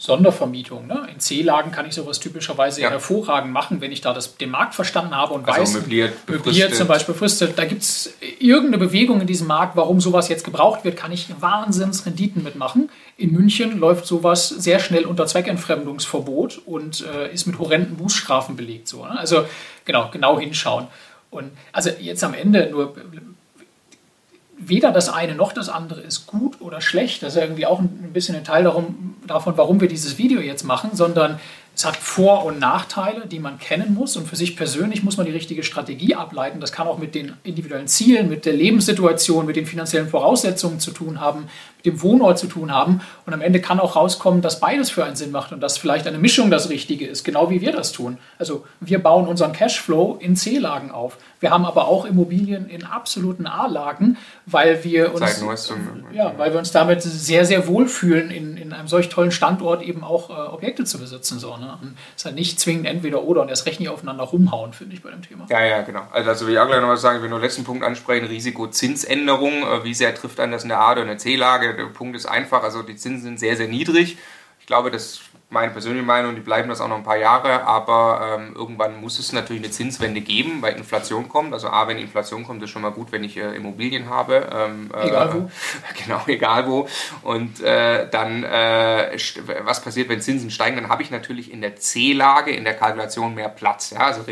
Sondervermietung. 0.02 0.88
Ne? 0.88 1.06
In 1.12 1.20
C-Lagen 1.20 1.70
kann 1.70 1.86
ich 1.86 1.94
sowas 1.94 2.18
typischerweise 2.18 2.80
ja. 2.80 2.90
hervorragend 2.90 3.52
machen, 3.52 3.80
wenn 3.80 3.92
ich 3.92 4.00
da 4.00 4.12
das, 4.12 4.36
den 4.36 4.50
Markt 4.50 4.74
verstanden 4.74 5.14
habe 5.14 5.32
und 5.32 5.48
also 5.48 5.60
weiß, 5.60 5.74
möbliert, 5.74 6.28
möbliert 6.28 6.74
zum 6.74 6.88
Beispiel 6.88 7.14
befristet, 7.14 7.56
da 7.56 7.64
gibt 7.64 7.82
es 7.82 8.12
irgendeine 8.40 8.78
Bewegung 8.78 9.20
in 9.20 9.28
diesem 9.28 9.46
Markt, 9.46 9.76
warum 9.76 10.00
sowas 10.00 10.28
jetzt 10.28 10.42
gebraucht 10.42 10.84
wird, 10.84 10.96
kann 10.96 11.12
ich 11.12 11.28
Wahnsinnsrenditen 11.40 12.42
mitmachen. 12.42 12.90
In 13.16 13.30
München 13.30 13.78
läuft 13.78 14.04
sowas 14.04 14.48
sehr 14.48 14.80
schnell 14.80 15.04
unter 15.04 15.24
Zweckentfremdungsverbot 15.24 16.62
und 16.66 17.06
äh, 17.06 17.32
ist 17.32 17.46
mit 17.46 17.60
horrenden 17.60 17.96
Bußstrafen 17.96 18.56
belegt. 18.56 18.88
So, 18.88 19.04
ne? 19.04 19.16
Also 19.16 19.44
genau, 19.84 20.10
genau 20.10 20.40
hinschauen. 20.40 20.88
Und 21.30 21.52
also 21.70 21.90
jetzt 22.00 22.24
am 22.24 22.34
Ende 22.34 22.68
nur 22.70 22.92
weder 24.68 24.92
das 24.92 25.08
eine 25.08 25.34
noch 25.34 25.52
das 25.52 25.68
andere 25.68 26.00
ist 26.00 26.26
gut 26.26 26.60
oder 26.60 26.80
schlecht. 26.80 27.22
Das 27.22 27.34
ist 27.34 27.42
irgendwie 27.42 27.66
auch 27.66 27.80
ein 27.80 28.10
bisschen 28.12 28.36
ein 28.36 28.44
Teil 28.44 28.64
darum, 28.64 29.16
davon, 29.26 29.56
warum 29.56 29.80
wir 29.80 29.88
dieses 29.88 30.18
Video 30.18 30.40
jetzt 30.40 30.64
machen, 30.64 30.90
sondern 30.94 31.38
es 31.74 31.86
hat 31.86 31.96
Vor- 31.96 32.44
und 32.44 32.58
Nachteile, 32.58 33.26
die 33.26 33.38
man 33.38 33.58
kennen 33.58 33.94
muss 33.94 34.16
und 34.16 34.28
für 34.28 34.36
sich 34.36 34.56
persönlich 34.56 35.02
muss 35.02 35.16
man 35.16 35.24
die 35.24 35.32
richtige 35.32 35.62
Strategie 35.62 36.14
ableiten. 36.14 36.60
Das 36.60 36.70
kann 36.70 36.86
auch 36.86 36.98
mit 36.98 37.14
den 37.14 37.32
individuellen 37.44 37.88
Zielen, 37.88 38.28
mit 38.28 38.44
der 38.44 38.52
Lebenssituation, 38.52 39.46
mit 39.46 39.56
den 39.56 39.64
finanziellen 39.64 40.08
Voraussetzungen 40.08 40.80
zu 40.80 40.90
tun 40.90 41.20
haben, 41.20 41.48
dem 41.84 42.02
Wohnort 42.02 42.38
zu 42.38 42.46
tun 42.46 42.72
haben 42.72 43.00
und 43.26 43.34
am 43.34 43.40
Ende 43.40 43.60
kann 43.60 43.80
auch 43.80 43.96
rauskommen, 43.96 44.42
dass 44.42 44.60
beides 44.60 44.90
für 44.90 45.04
einen 45.04 45.16
Sinn 45.16 45.30
macht 45.30 45.52
und 45.52 45.60
dass 45.60 45.78
vielleicht 45.78 46.06
eine 46.06 46.18
Mischung 46.18 46.50
das 46.50 46.68
Richtige 46.68 47.06
ist, 47.06 47.24
genau 47.24 47.50
wie 47.50 47.60
wir 47.60 47.72
das 47.72 47.92
tun. 47.92 48.18
Also 48.38 48.64
wir 48.80 49.02
bauen 49.02 49.26
unseren 49.26 49.52
Cashflow 49.52 50.18
in 50.20 50.36
C-Lagen 50.36 50.90
auf. 50.90 51.18
Wir 51.42 51.50
haben 51.50 51.64
aber 51.66 51.88
auch 51.88 52.04
Immobilien 52.04 52.68
in 52.68 52.84
absoluten 52.84 53.48
A-Lagen, 53.48 54.16
weil 54.46 54.84
wir 54.84 55.12
uns, 55.12 55.42
ja, 56.12 56.32
weil 56.36 56.52
wir 56.52 56.58
uns 56.60 56.70
damit 56.70 57.02
sehr, 57.02 57.44
sehr 57.44 57.66
wohlfühlen, 57.66 58.30
in, 58.30 58.56
in 58.56 58.72
einem 58.72 58.86
solch 58.86 59.08
tollen 59.08 59.32
Standort 59.32 59.82
eben 59.82 60.04
auch 60.04 60.30
äh, 60.30 60.34
Objekte 60.34 60.84
zu 60.84 61.00
besitzen. 61.00 61.40
So, 61.40 61.56
ne? 61.56 61.76
Und 61.82 61.96
es 62.14 62.22
ist 62.22 62.24
halt 62.26 62.36
nicht 62.36 62.60
zwingend 62.60 62.86
entweder 62.86 63.24
oder 63.24 63.42
und 63.42 63.48
erst 63.48 63.66
recht 63.66 63.80
nicht 63.80 63.88
aufeinander 63.88 64.22
rumhauen, 64.22 64.72
finde 64.72 64.94
ich, 64.94 65.02
bei 65.02 65.10
dem 65.10 65.22
Thema. 65.22 65.46
Ja, 65.50 65.64
ja, 65.64 65.82
genau. 65.82 66.02
Also, 66.12 66.30
also 66.30 66.46
will 66.46 66.54
ich 66.54 66.60
auch 66.60 66.68
gleich 66.68 66.80
noch 66.80 66.88
was 66.88 67.02
sagen, 67.02 67.16
ich 67.16 67.22
will 67.22 67.30
nur 67.30 67.40
den 67.40 67.44
letzten 67.44 67.64
Punkt 67.64 67.82
ansprechen, 67.82 68.26
Risikozinsänderung. 68.26 69.64
Äh, 69.64 69.82
wie 69.82 69.94
sehr 69.94 70.14
trifft 70.14 70.38
einen 70.38 70.52
das 70.52 70.62
in 70.62 70.68
der 70.68 70.78
A- 70.78 70.92
oder 70.92 71.02
in 71.02 71.08
der 71.08 71.18
C-Lage? 71.18 71.71
Der 71.76 71.86
Punkt 71.86 72.16
ist 72.16 72.26
einfach, 72.26 72.62
also 72.62 72.82
die 72.82 72.96
Zinsen 72.96 73.22
sind 73.22 73.40
sehr, 73.40 73.56
sehr 73.56 73.68
niedrig. 73.68 74.18
Ich 74.60 74.66
glaube, 74.66 74.90
das 74.90 75.22
meine 75.52 75.70
persönliche 75.70 76.04
Meinung, 76.04 76.34
die 76.34 76.40
bleiben 76.40 76.70
das 76.70 76.80
auch 76.80 76.88
noch 76.88 76.96
ein 76.96 77.02
paar 77.02 77.18
Jahre, 77.18 77.64
aber 77.64 78.38
ähm, 78.38 78.54
irgendwann 78.56 78.98
muss 79.00 79.18
es 79.18 79.32
natürlich 79.32 79.62
eine 79.62 79.70
Zinswende 79.70 80.22
geben, 80.22 80.62
weil 80.62 80.76
Inflation 80.76 81.28
kommt. 81.28 81.52
Also 81.52 81.68
A, 81.68 81.86
wenn 81.88 81.98
Inflation 81.98 82.44
kommt, 82.44 82.62
ist 82.62 82.70
schon 82.70 82.80
mal 82.80 82.90
gut, 82.90 83.12
wenn 83.12 83.22
ich 83.22 83.36
äh, 83.36 83.54
Immobilien 83.54 84.08
habe. 84.08 84.48
Ähm, 84.50 84.90
äh, 84.94 85.08
egal 85.08 85.34
wo. 85.34 85.50
Genau, 86.02 86.22
egal 86.26 86.66
wo. 86.66 86.88
Und 87.22 87.60
äh, 87.60 88.08
dann, 88.10 88.44
äh, 88.44 89.14
was 89.62 89.82
passiert, 89.82 90.08
wenn 90.08 90.22
Zinsen 90.22 90.50
steigen? 90.50 90.76
Dann 90.76 90.88
habe 90.88 91.02
ich 91.02 91.10
natürlich 91.10 91.52
in 91.52 91.60
der 91.60 91.76
C-Lage, 91.76 92.52
in 92.52 92.64
der 92.64 92.74
Kalkulation 92.74 93.34
mehr 93.34 93.50
Platz. 93.50 93.90
Ja? 93.90 94.06
Also 94.06 94.24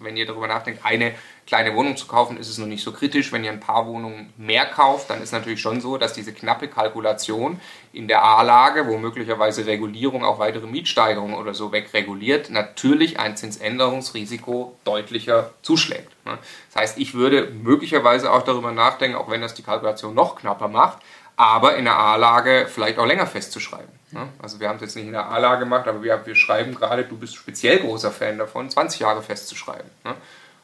wenn 0.00 0.16
ihr 0.16 0.26
darüber 0.26 0.46
nachdenkt, 0.46 0.80
eine 0.82 1.12
kleine 1.46 1.74
Wohnung 1.74 1.96
zu 1.96 2.06
kaufen, 2.06 2.36
ist 2.36 2.48
es 2.48 2.58
noch 2.58 2.66
nicht 2.66 2.82
so 2.82 2.92
kritisch. 2.92 3.32
Wenn 3.32 3.44
ihr 3.44 3.50
ein 3.50 3.60
paar 3.60 3.86
Wohnungen 3.86 4.32
mehr 4.36 4.66
kauft, 4.66 5.10
dann 5.10 5.22
ist 5.22 5.32
natürlich 5.32 5.60
schon 5.60 5.80
so, 5.80 5.98
dass 5.98 6.12
diese 6.12 6.32
knappe 6.32 6.68
Kalkulation 6.68 7.60
in 7.92 8.08
der 8.08 8.22
A-Lage, 8.22 8.86
wo 8.86 8.96
möglicherweise 8.98 9.66
Regulierung 9.66 10.24
auch 10.24 10.38
weitere 10.38 10.66
Mietsteigerungen 10.66 11.34
oder 11.34 11.54
so 11.54 11.72
wegreguliert, 11.72 12.50
natürlich 12.50 13.18
ein 13.18 13.36
Zinsänderungsrisiko 13.36 14.76
deutlicher 14.84 15.50
zuschlägt. 15.62 16.10
Ne? 16.24 16.38
Das 16.72 16.82
heißt, 16.82 16.98
ich 16.98 17.14
würde 17.14 17.50
möglicherweise 17.50 18.32
auch 18.32 18.42
darüber 18.42 18.72
nachdenken, 18.72 19.16
auch 19.16 19.30
wenn 19.30 19.40
das 19.40 19.54
die 19.54 19.62
Kalkulation 19.62 20.14
noch 20.14 20.36
knapper 20.36 20.68
macht, 20.68 20.98
aber 21.36 21.76
in 21.76 21.84
der 21.84 21.96
A-Lage 21.96 22.66
vielleicht 22.68 22.98
auch 22.98 23.06
länger 23.06 23.26
festzuschreiben. 23.26 23.88
Ne? 24.12 24.28
Also 24.40 24.60
wir 24.60 24.68
haben 24.68 24.76
es 24.76 24.82
jetzt 24.82 24.96
nicht 24.96 25.06
in 25.06 25.12
der 25.12 25.26
A-Lage 25.26 25.60
gemacht, 25.60 25.88
aber 25.88 26.02
wir, 26.02 26.24
wir 26.24 26.34
schreiben 26.34 26.74
gerade, 26.74 27.04
du 27.04 27.16
bist 27.16 27.34
speziell 27.34 27.80
großer 27.80 28.12
Fan 28.12 28.38
davon, 28.38 28.70
20 28.70 29.00
Jahre 29.00 29.22
festzuschreiben. 29.22 29.90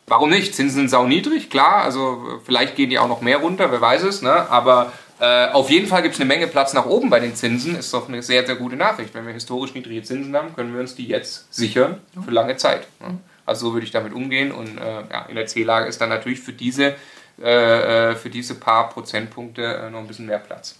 Warum 0.08 0.30
nicht? 0.30 0.54
Zinsen 0.54 0.76
sind 0.76 0.90
sau 0.90 1.06
niedrig, 1.06 1.50
klar. 1.50 1.84
Also 1.84 2.40
vielleicht 2.44 2.76
gehen 2.76 2.90
die 2.90 2.98
auch 2.98 3.08
noch 3.08 3.20
mehr 3.20 3.38
runter, 3.38 3.70
wer 3.70 3.80
weiß 3.80 4.02
es. 4.04 4.22
Ne? 4.22 4.50
Aber 4.50 4.92
äh, 5.20 5.48
auf 5.48 5.70
jeden 5.70 5.86
Fall 5.86 6.02
gibt 6.02 6.14
es 6.14 6.20
eine 6.20 6.28
Menge 6.28 6.46
Platz 6.46 6.72
nach 6.72 6.86
oben 6.86 7.10
bei 7.10 7.20
den 7.20 7.34
Zinsen. 7.34 7.76
Ist 7.76 7.92
doch 7.92 8.08
eine 8.08 8.22
sehr, 8.22 8.46
sehr 8.46 8.56
gute 8.56 8.76
Nachricht. 8.76 9.14
Wenn 9.14 9.26
wir 9.26 9.32
historisch 9.32 9.74
niedrige 9.74 10.02
Zinsen 10.02 10.34
haben, 10.34 10.54
können 10.54 10.72
wir 10.72 10.80
uns 10.80 10.94
die 10.94 11.06
jetzt 11.06 11.52
sichern 11.52 12.00
für 12.24 12.30
lange 12.30 12.56
Zeit. 12.56 12.86
Ne? 13.00 13.18
Also 13.44 13.68
so 13.68 13.72
würde 13.74 13.84
ich 13.84 13.92
damit 13.92 14.12
umgehen. 14.12 14.50
Und 14.52 14.78
äh, 14.78 15.02
ja, 15.10 15.26
in 15.28 15.34
der 15.34 15.46
C-Lage 15.46 15.86
ist 15.86 16.00
dann 16.00 16.08
natürlich 16.08 16.40
für 16.40 16.52
diese, 16.52 16.94
äh, 17.42 18.10
äh 18.10 18.14
für 18.14 18.30
diese 18.30 18.54
paar 18.54 18.88
Prozentpunkte 18.88 19.62
äh, 19.62 19.90
noch 19.90 20.00
ein 20.00 20.06
bisschen 20.06 20.26
mehr 20.26 20.38
Platz. 20.38 20.76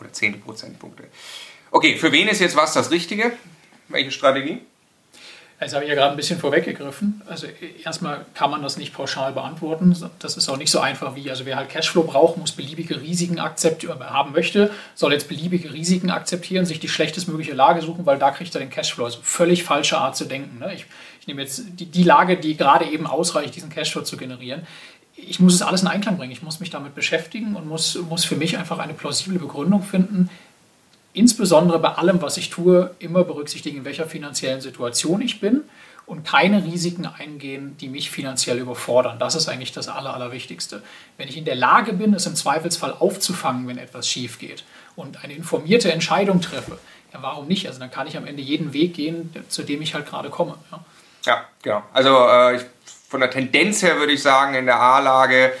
Oder 0.00 0.12
10 0.12 0.40
Prozentpunkte. 0.40 1.04
Okay, 1.70 1.96
für 1.96 2.12
wen 2.12 2.28
ist 2.28 2.40
jetzt 2.40 2.56
was 2.56 2.74
das 2.74 2.90
Richtige? 2.90 3.32
Welche 3.88 4.10
Strategie? 4.10 4.60
Das 5.64 5.74
habe 5.74 5.84
ich 5.84 5.90
ja 5.90 5.94
gerade 5.94 6.10
ein 6.10 6.16
bisschen 6.16 6.40
vorweggegriffen. 6.40 7.22
Also 7.28 7.46
erstmal 7.84 8.26
kann 8.34 8.50
man 8.50 8.62
das 8.62 8.76
nicht 8.76 8.92
pauschal 8.92 9.32
beantworten. 9.32 9.96
Das 10.18 10.36
ist 10.36 10.48
auch 10.48 10.56
nicht 10.56 10.70
so 10.70 10.80
einfach 10.80 11.14
wie, 11.14 11.30
also 11.30 11.46
wer 11.46 11.56
halt 11.56 11.68
Cashflow 11.68 12.02
braucht, 12.02 12.36
muss 12.36 12.50
beliebige 12.50 13.00
Risiken 13.00 13.38
akzeptieren, 13.38 14.00
haben 14.00 14.32
möchte, 14.32 14.72
soll 14.96 15.12
jetzt 15.12 15.28
beliebige 15.28 15.72
Risiken 15.72 16.10
akzeptieren, 16.10 16.66
sich 16.66 16.80
die 16.80 16.88
schlechtestmögliche 16.88 17.54
Lage 17.54 17.80
suchen, 17.80 18.06
weil 18.06 18.18
da 18.18 18.32
kriegt 18.32 18.54
er 18.56 18.60
den 18.60 18.70
Cashflow. 18.70 19.04
Also 19.04 19.20
völlig 19.22 19.62
falsche 19.62 19.98
Art 19.98 20.16
zu 20.16 20.24
denken. 20.24 20.58
Ne? 20.58 20.74
Ich, 20.74 20.86
ich 21.20 21.26
nehme 21.28 21.42
jetzt 21.42 21.62
die, 21.78 21.86
die 21.86 22.02
Lage, 22.02 22.36
die 22.36 22.56
gerade 22.56 22.86
eben 22.86 23.06
ausreicht, 23.06 23.54
diesen 23.54 23.70
Cashflow 23.70 24.02
zu 24.02 24.16
generieren 24.16 24.66
ich 25.14 25.40
muss 25.40 25.54
es 25.54 25.62
alles 25.62 25.82
in 25.82 25.88
Einklang 25.88 26.16
bringen. 26.16 26.32
Ich 26.32 26.42
muss 26.42 26.58
mich 26.58 26.70
damit 26.70 26.94
beschäftigen 26.94 27.54
und 27.54 27.68
muss, 27.68 27.96
muss 28.08 28.24
für 28.24 28.34
mich 28.34 28.56
einfach 28.56 28.78
eine 28.78 28.94
plausible 28.94 29.38
Begründung 29.38 29.82
finden, 29.82 30.30
insbesondere 31.12 31.78
bei 31.78 31.90
allem, 31.90 32.22
was 32.22 32.36
ich 32.36 32.50
tue, 32.50 32.94
immer 32.98 33.24
berücksichtigen, 33.24 33.78
in 33.78 33.84
welcher 33.84 34.06
finanziellen 34.06 34.60
Situation 34.60 35.20
ich 35.20 35.40
bin 35.40 35.62
und 36.06 36.24
keine 36.24 36.64
Risiken 36.64 37.06
eingehen, 37.06 37.76
die 37.78 37.88
mich 37.88 38.10
finanziell 38.10 38.58
überfordern. 38.58 39.18
Das 39.18 39.34
ist 39.34 39.48
eigentlich 39.48 39.72
das 39.72 39.88
Aller, 39.88 40.14
Allerwichtigste. 40.14 40.82
Wenn 41.16 41.28
ich 41.28 41.36
in 41.36 41.44
der 41.44 41.54
Lage 41.54 41.92
bin, 41.92 42.14
es 42.14 42.26
im 42.26 42.34
Zweifelsfall 42.34 42.92
aufzufangen, 42.92 43.68
wenn 43.68 43.78
etwas 43.78 44.08
schief 44.08 44.38
geht 44.38 44.64
und 44.96 45.22
eine 45.22 45.34
informierte 45.34 45.92
Entscheidung 45.92 46.40
treffe, 46.40 46.78
ja, 47.12 47.22
warum 47.22 47.46
nicht? 47.46 47.66
Also 47.66 47.78
dann 47.78 47.90
kann 47.90 48.06
ich 48.06 48.16
am 48.16 48.26
Ende 48.26 48.42
jeden 48.42 48.72
Weg 48.72 48.94
gehen, 48.94 49.34
zu 49.48 49.62
dem 49.62 49.82
ich 49.82 49.94
halt 49.94 50.06
gerade 50.06 50.30
komme. 50.30 50.56
Ja, 50.70 50.84
ja 51.26 51.44
genau. 51.62 51.82
Also 51.92 52.26
äh, 52.26 52.56
ich, 52.56 52.62
von 53.08 53.20
der 53.20 53.30
Tendenz 53.30 53.82
her 53.82 53.98
würde 53.98 54.12
ich 54.12 54.22
sagen, 54.22 54.54
in 54.54 54.66
der 54.66 54.80
A-Lage, 54.80 55.52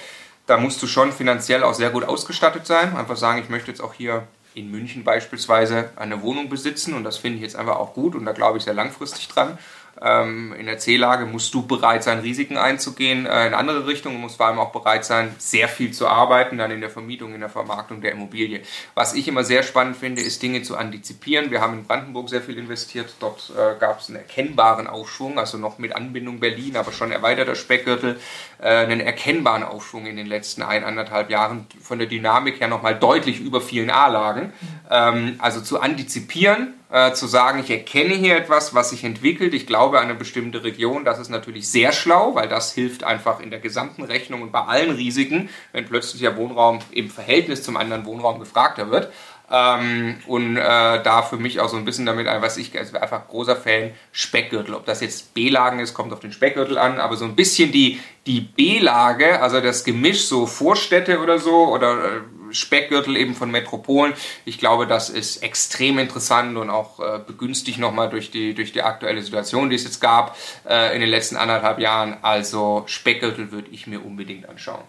da 0.46 0.56
musst 0.56 0.82
du 0.82 0.86
schon 0.86 1.12
finanziell 1.12 1.62
auch 1.62 1.74
sehr 1.74 1.90
gut 1.90 2.04
ausgestattet 2.04 2.66
sein. 2.66 2.96
Einfach 2.96 3.16
sagen, 3.16 3.40
ich 3.40 3.50
möchte 3.50 3.70
jetzt 3.70 3.80
auch 3.80 3.92
hier 3.92 4.26
in 4.54 4.70
München 4.70 5.04
beispielsweise 5.04 5.90
eine 5.96 6.22
Wohnung 6.22 6.48
besitzen 6.48 6.94
und 6.94 7.04
das 7.04 7.16
finde 7.16 7.36
ich 7.36 7.42
jetzt 7.42 7.56
einfach 7.56 7.76
auch 7.76 7.94
gut 7.94 8.14
und 8.14 8.24
da 8.24 8.32
glaube 8.32 8.58
ich 8.58 8.64
sehr 8.64 8.74
langfristig 8.74 9.28
dran. 9.28 9.58
Ähm, 10.04 10.52
in 10.58 10.66
der 10.66 10.78
C-Lage 10.78 11.26
musst 11.26 11.54
du 11.54 11.66
bereit 11.66 12.02
sein, 12.02 12.20
Risiken 12.20 12.56
einzugehen 12.56 13.26
äh, 13.26 13.46
in 13.46 13.54
andere 13.54 13.86
Richtungen, 13.86 14.20
musst 14.20 14.36
vor 14.36 14.46
allem 14.46 14.58
auch 14.58 14.72
bereit 14.72 15.04
sein, 15.04 15.34
sehr 15.38 15.68
viel 15.68 15.92
zu 15.92 16.08
arbeiten, 16.08 16.58
dann 16.58 16.70
in 16.70 16.80
der 16.80 16.90
Vermietung, 16.90 17.34
in 17.34 17.40
der 17.40 17.48
Vermarktung 17.48 18.00
der 18.00 18.12
Immobilie. 18.12 18.62
Was 18.94 19.14
ich 19.14 19.28
immer 19.28 19.44
sehr 19.44 19.62
spannend 19.62 19.96
finde, 19.96 20.20
ist 20.22 20.42
Dinge 20.42 20.62
zu 20.62 20.76
antizipieren. 20.76 21.50
Wir 21.50 21.60
haben 21.60 21.74
in 21.74 21.84
Brandenburg 21.84 22.28
sehr 22.28 22.42
viel 22.42 22.58
investiert, 22.58 23.14
dort 23.20 23.52
äh, 23.56 23.78
gab 23.78 24.00
es 24.00 24.08
einen 24.08 24.16
erkennbaren 24.16 24.88
Aufschwung, 24.88 25.38
also 25.38 25.56
noch 25.56 25.78
mit 25.78 25.94
Anbindung 25.94 26.40
Berlin, 26.40 26.76
aber 26.76 26.90
schon 26.90 27.12
erweiterter 27.12 27.54
Speckgürtel, 27.54 28.18
äh, 28.60 28.68
einen 28.68 29.00
erkennbaren 29.00 29.62
Aufschwung 29.62 30.06
in 30.06 30.16
den 30.16 30.26
letzten 30.26 30.62
ein, 30.62 30.82
anderthalb 30.82 31.30
Jahren, 31.30 31.66
von 31.80 31.98
der 31.98 32.08
Dynamik 32.08 32.60
her 32.60 32.68
nochmal 32.68 32.98
deutlich 32.98 33.40
über 33.40 33.60
vielen 33.60 33.90
A-Lagen. 33.90 34.52
Ähm, 34.90 35.36
also 35.38 35.60
zu 35.60 35.80
antizipieren, 35.80 36.74
äh, 36.92 37.14
zu 37.14 37.26
sagen, 37.26 37.60
ich 37.60 37.70
erkenne 37.70 38.14
hier 38.14 38.36
etwas, 38.36 38.74
was 38.74 38.90
sich 38.90 39.02
entwickelt, 39.02 39.54
ich 39.54 39.66
glaube 39.66 39.98
an 39.98 40.04
eine 40.04 40.14
bestimmte 40.14 40.62
Region, 40.62 41.06
das 41.06 41.18
ist 41.18 41.30
natürlich 41.30 41.68
sehr 41.68 41.90
schlau, 41.90 42.34
weil 42.34 42.48
das 42.48 42.74
hilft 42.74 43.02
einfach 43.02 43.40
in 43.40 43.50
der 43.50 43.60
gesamten 43.60 44.02
Rechnung 44.02 44.42
und 44.42 44.52
bei 44.52 44.60
allen 44.60 44.90
Risiken, 44.90 45.48
wenn 45.72 45.86
plötzlich 45.86 46.20
der 46.20 46.36
Wohnraum 46.36 46.80
im 46.90 47.08
Verhältnis 47.08 47.62
zum 47.62 47.78
anderen 47.78 48.04
Wohnraum 48.04 48.38
gefragter 48.38 48.90
wird. 48.90 49.10
Ähm, 49.50 50.16
und 50.26 50.56
äh, 50.56 50.60
da 51.02 51.22
für 51.22 51.36
mich 51.36 51.60
auch 51.60 51.68
so 51.68 51.76
ein 51.76 51.84
bisschen 51.84 52.06
damit 52.06 52.26
ein, 52.26 52.40
was 52.40 52.56
ich 52.56 52.78
also 52.78 52.98
einfach 52.98 53.26
großer 53.28 53.56
Fan 53.56 53.90
Speckgürtel. 54.12 54.74
Ob 54.74 54.86
das 54.86 55.00
jetzt 55.00 55.34
B-Lagen 55.34 55.78
ist, 55.78 55.94
kommt 55.94 56.12
auf 56.12 56.20
den 56.20 56.32
Speckgürtel 56.32 56.78
an, 56.78 57.00
aber 57.00 57.16
so 57.16 57.24
ein 57.24 57.36
bisschen 57.36 57.72
die, 57.72 58.00
die 58.26 58.40
B-Lage, 58.40 59.40
also 59.40 59.60
das 59.60 59.84
Gemisch 59.84 60.24
so 60.24 60.46
Vorstädte 60.46 61.20
oder 61.20 61.38
so 61.38 61.68
oder 61.68 62.04
äh, 62.04 62.20
Speckgürtel 62.52 63.16
eben 63.16 63.34
von 63.34 63.50
Metropolen. 63.50 64.14
Ich 64.44 64.58
glaube, 64.58 64.86
das 64.86 65.10
ist 65.10 65.42
extrem 65.42 65.98
interessant 65.98 66.56
und 66.56 66.70
auch 66.70 67.00
äh, 67.00 67.20
begünstigt 67.26 67.78
nochmal 67.78 68.10
durch 68.10 68.30
die, 68.30 68.54
durch 68.54 68.72
die 68.72 68.82
aktuelle 68.82 69.22
Situation, 69.22 69.70
die 69.70 69.76
es 69.76 69.84
jetzt 69.84 70.00
gab 70.00 70.36
äh, 70.68 70.94
in 70.94 71.00
den 71.00 71.10
letzten 71.10 71.36
anderthalb 71.36 71.78
Jahren. 71.78 72.16
Also 72.22 72.84
Speckgürtel 72.86 73.52
würde 73.52 73.68
ich 73.70 73.86
mir 73.86 74.00
unbedingt 74.04 74.48
anschauen. 74.48 74.84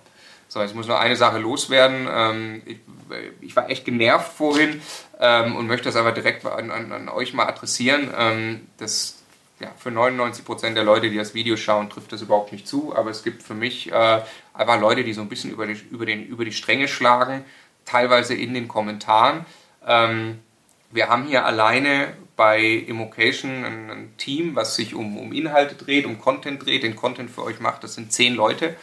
So, 0.48 0.62
jetzt 0.62 0.76
muss 0.76 0.88
noch 0.88 1.00
eine 1.00 1.16
Sache 1.16 1.40
loswerden. 1.40 2.08
Ähm, 2.12 2.62
ich, 2.66 2.78
ich, 3.42 3.56
war 3.56 3.72
echt 3.72 3.86
genervt 3.86 4.34
vorhin 4.34 4.82
ähm, 5.20 5.56
und 5.56 5.66
möchte 5.66 5.86
das 5.86 5.96
aber 5.96 6.12
direkt 6.12 6.46
an, 6.46 6.70
an, 6.70 6.92
an 6.92 7.10
euch 7.10 7.34
mal 7.34 7.48
adressieren. 7.48 8.14
Ähm, 8.16 8.68
das 8.78 9.23
ja, 9.64 9.72
für 9.78 9.90
99% 9.90 10.74
der 10.74 10.84
Leute, 10.84 11.10
die 11.10 11.18
das 11.18 11.34
Video 11.34 11.56
schauen, 11.56 11.90
trifft 11.90 12.12
das 12.12 12.22
überhaupt 12.22 12.52
nicht 12.52 12.68
zu. 12.68 12.94
Aber 12.96 13.10
es 13.10 13.24
gibt 13.24 13.44
für 13.44 13.54
mich 13.54 13.92
äh, 13.92 14.22
einfach 14.54 14.80
Leute, 14.80 15.04
die 15.04 15.14
so 15.14 15.22
ein 15.22 15.30
bisschen 15.30 15.52
über 15.52 15.66
die, 15.66 15.80
über, 15.90 16.06
den, 16.06 16.26
über 16.26 16.44
die 16.44 16.52
Stränge 16.52 16.88
schlagen, 16.88 17.46
teilweise 17.86 18.34
in 18.34 18.54
den 18.54 18.68
Kommentaren. 18.68 19.46
Ähm, 19.88 20.40
wir 20.92 21.08
haben 21.08 21.26
hier 21.26 21.46
alleine 21.46 22.14
bei 22.36 22.62
Immocation 22.62 23.64
ein, 23.64 23.90
ein, 23.90 24.18
Team, 24.18 24.56
was 24.56 24.76
sich 24.76 24.96
um, 24.96 25.18
um 25.18 25.32
Inhalte 25.32 25.76
dreht, 25.76 26.06
um 26.06 26.20
Content 26.20 26.66
dreht, 26.66 26.84
den 26.84 26.96
Content 26.96 27.32
für 27.32 27.44
euch 27.44 27.62
macht. 27.62 27.84
Das 27.84 27.96
sind 27.96 28.12
zehn 28.12 28.36
Leute. 28.36 28.76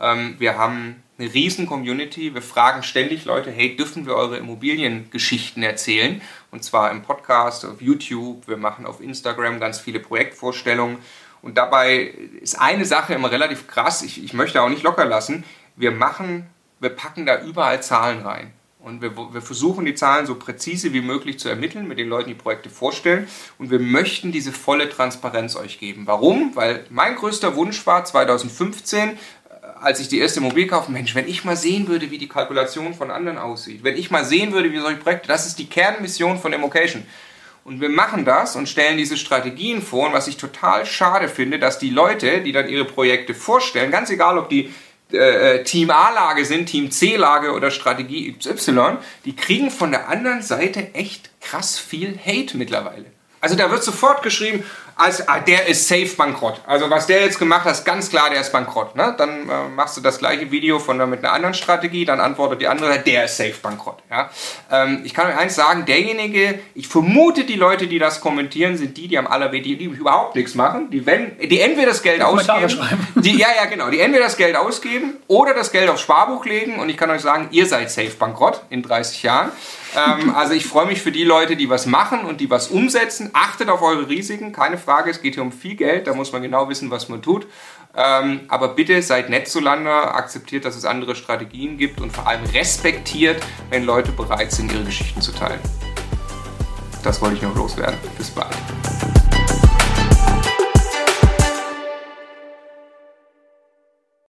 Ähm, 0.00 0.34
wir 0.38 0.58
haben 0.58 1.03
eine 1.18 1.32
riesen 1.32 1.66
Community. 1.66 2.34
Wir 2.34 2.42
fragen 2.42 2.82
ständig 2.82 3.24
Leute, 3.24 3.50
hey, 3.50 3.76
dürfen 3.76 4.06
wir 4.06 4.14
eure 4.14 4.36
Immobiliengeschichten 4.36 5.62
erzählen? 5.62 6.20
Und 6.50 6.64
zwar 6.64 6.90
im 6.90 7.02
Podcast, 7.02 7.64
auf 7.64 7.80
YouTube, 7.80 8.48
wir 8.48 8.56
machen 8.56 8.84
auf 8.86 9.00
Instagram 9.00 9.60
ganz 9.60 9.78
viele 9.78 10.00
Projektvorstellungen. 10.00 10.98
Und 11.42 11.56
dabei 11.56 12.14
ist 12.40 12.58
eine 12.58 12.84
Sache 12.84 13.14
immer 13.14 13.30
relativ 13.30 13.68
krass, 13.68 14.02
ich, 14.02 14.24
ich 14.24 14.32
möchte 14.32 14.62
auch 14.62 14.68
nicht 14.68 14.82
locker 14.82 15.04
lassen. 15.04 15.44
Wir 15.76 15.90
machen, 15.90 16.46
wir 16.80 16.90
packen 16.90 17.26
da 17.26 17.42
überall 17.42 17.82
Zahlen 17.82 18.22
rein. 18.22 18.52
Und 18.80 19.00
wir, 19.00 19.16
wir, 19.16 19.40
versuchen 19.40 19.86
die 19.86 19.94
Zahlen 19.94 20.26
so 20.26 20.34
präzise 20.34 20.92
wie 20.92 21.00
möglich 21.00 21.38
zu 21.38 21.48
ermitteln, 21.48 21.88
mit 21.88 21.98
den 21.98 22.08
Leuten 22.08 22.28
die 22.28 22.34
Projekte 22.34 22.68
vorstellen. 22.68 23.26
Und 23.56 23.70
wir 23.70 23.78
möchten 23.78 24.30
diese 24.30 24.52
volle 24.52 24.90
Transparenz 24.90 25.56
euch 25.56 25.80
geben. 25.80 26.06
Warum? 26.06 26.54
Weil 26.54 26.84
mein 26.90 27.16
größter 27.16 27.56
Wunsch 27.56 27.86
war 27.86 28.04
2015, 28.04 29.18
als 29.84 30.00
ich 30.00 30.08
die 30.08 30.18
erste 30.18 30.40
Immobilie 30.40 30.66
kaufte, 30.66 30.90
Mensch, 30.90 31.14
wenn 31.14 31.28
ich 31.28 31.44
mal 31.44 31.56
sehen 31.56 31.88
würde, 31.88 32.10
wie 32.10 32.18
die 32.18 32.28
Kalkulation 32.28 32.94
von 32.94 33.10
anderen 33.10 33.38
aussieht, 33.38 33.84
wenn 33.84 33.96
ich 33.96 34.10
mal 34.10 34.24
sehen 34.24 34.52
würde, 34.52 34.72
wie 34.72 34.78
solche 34.78 34.98
Projekte, 34.98 35.28
das 35.28 35.46
ist 35.46 35.58
die 35.58 35.66
Kernmission 35.66 36.38
von 36.38 36.52
Immocation. 36.52 37.04
Und 37.64 37.80
wir 37.80 37.88
machen 37.88 38.24
das 38.24 38.56
und 38.56 38.68
stellen 38.68 38.98
diese 38.98 39.16
Strategien 39.16 39.80
vor. 39.80 40.08
Und 40.08 40.12
was 40.12 40.28
ich 40.28 40.36
total 40.36 40.84
schade 40.84 41.28
finde, 41.28 41.58
dass 41.58 41.78
die 41.78 41.90
Leute, 41.90 42.42
die 42.42 42.52
dann 42.52 42.68
ihre 42.68 42.84
Projekte 42.84 43.34
vorstellen, 43.34 43.90
ganz 43.90 44.10
egal, 44.10 44.36
ob 44.38 44.50
die 44.50 44.72
äh, 45.12 45.56
äh 45.56 45.64
Team 45.64 45.90
A-Lage 45.90 46.44
sind, 46.44 46.66
Team 46.66 46.90
C-Lage 46.90 47.52
oder 47.52 47.70
Strategie 47.70 48.28
Y, 48.28 48.98
die 49.24 49.36
kriegen 49.36 49.70
von 49.70 49.92
der 49.92 50.08
anderen 50.08 50.42
Seite 50.42 50.94
echt 50.94 51.30
krass 51.40 51.78
viel 51.78 52.18
Hate 52.18 52.56
mittlerweile. 52.56 53.06
Also 53.40 53.56
da 53.56 53.70
wird 53.70 53.84
sofort 53.84 54.22
geschrieben, 54.22 54.64
als, 54.96 55.26
ah, 55.28 55.40
der 55.40 55.66
ist 55.66 55.88
safe 55.88 56.14
bankrott. 56.16 56.60
Also 56.66 56.88
was 56.88 57.06
der 57.06 57.22
jetzt 57.22 57.38
gemacht 57.38 57.64
hat, 57.64 57.72
ist 57.72 57.84
ganz 57.84 58.10
klar, 58.10 58.30
der 58.30 58.40
ist 58.40 58.52
bankrott. 58.52 58.94
Ne? 58.94 59.14
Dann 59.18 59.48
äh, 59.48 59.68
machst 59.74 59.96
du 59.96 60.00
das 60.00 60.18
gleiche 60.18 60.50
Video 60.50 60.78
von 60.78 60.96
mit 61.10 61.24
einer 61.24 61.32
anderen 61.32 61.54
Strategie, 61.54 62.04
dann 62.04 62.20
antwortet 62.20 62.60
die 62.60 62.68
andere, 62.68 62.98
der 63.00 63.24
ist 63.24 63.36
safe 63.36 63.54
bankrott. 63.60 63.98
Ja? 64.10 64.30
Ähm, 64.70 65.02
ich 65.04 65.12
kann 65.12 65.26
euch 65.26 65.36
eins 65.36 65.54
sagen, 65.54 65.84
derjenige, 65.84 66.60
ich 66.74 66.88
vermute, 66.88 67.44
die 67.44 67.56
Leute, 67.56 67.86
die 67.86 67.98
das 67.98 68.20
kommentieren, 68.20 68.76
sind 68.76 68.96
die, 68.96 69.08
die 69.08 69.18
am 69.18 69.26
allerwenigsten, 69.26 69.54
die, 69.54 69.76
die 69.76 69.84
überhaupt 69.84 70.34
nichts 70.34 70.54
machen, 70.54 70.90
die, 70.90 71.06
wenn, 71.06 71.38
die 71.38 71.60
entweder 71.60 71.88
das 71.88 72.02
Geld 72.02 72.22
ausgeben, 72.22 72.78
die, 73.16 73.36
ja, 73.36 73.48
ja, 73.56 73.66
genau, 73.66 73.90
die 73.90 74.00
entweder 74.00 74.24
das 74.24 74.36
Geld 74.36 74.56
ausgeben 74.56 75.14
oder 75.26 75.54
das 75.54 75.72
Geld 75.72 75.88
aufs 75.88 76.02
Sparbuch 76.02 76.44
legen 76.44 76.78
und 76.78 76.88
ich 76.88 76.96
kann 76.96 77.10
euch 77.10 77.22
sagen, 77.22 77.48
ihr 77.50 77.66
seid 77.66 77.90
safe 77.90 78.10
bankrott 78.18 78.62
in 78.70 78.82
30 78.82 79.22
Jahren. 79.22 79.52
Ähm, 79.94 80.34
also 80.34 80.54
ich 80.54 80.66
freue 80.66 80.86
mich 80.86 81.00
für 81.00 81.12
die 81.12 81.24
Leute, 81.24 81.56
die 81.56 81.68
was 81.68 81.86
machen 81.86 82.24
und 82.24 82.40
die 82.40 82.50
was 82.50 82.68
umsetzen. 82.68 83.30
Achtet 83.32 83.68
auf 83.68 83.82
eure 83.82 84.08
Risiken, 84.08 84.52
keine 84.52 84.78
Frage. 84.78 85.10
Es 85.10 85.22
geht 85.22 85.34
hier 85.34 85.42
um 85.42 85.52
viel 85.52 85.76
Geld, 85.76 86.06
da 86.06 86.14
muss 86.14 86.32
man 86.32 86.42
genau 86.42 86.68
wissen, 86.68 86.90
was 86.90 87.08
man 87.08 87.22
tut. 87.22 87.46
Ähm, 87.96 88.40
aber 88.48 88.68
bitte 88.68 89.00
seid 89.02 89.30
nett 89.30 89.48
zueinander, 89.48 90.14
akzeptiert, 90.14 90.64
dass 90.64 90.74
es 90.74 90.84
andere 90.84 91.14
Strategien 91.14 91.78
gibt 91.78 92.00
und 92.00 92.12
vor 92.12 92.26
allem 92.26 92.44
respektiert, 92.46 93.40
wenn 93.70 93.84
Leute 93.84 94.10
bereit 94.10 94.50
sind, 94.50 94.72
ihre 94.72 94.84
Geschichten 94.84 95.20
zu 95.20 95.32
teilen. 95.32 95.60
Das 97.04 97.20
wollte 97.20 97.36
ich 97.36 97.42
noch 97.42 97.54
loswerden. 97.54 97.98
Bis 98.18 98.30
bald. 98.30 98.56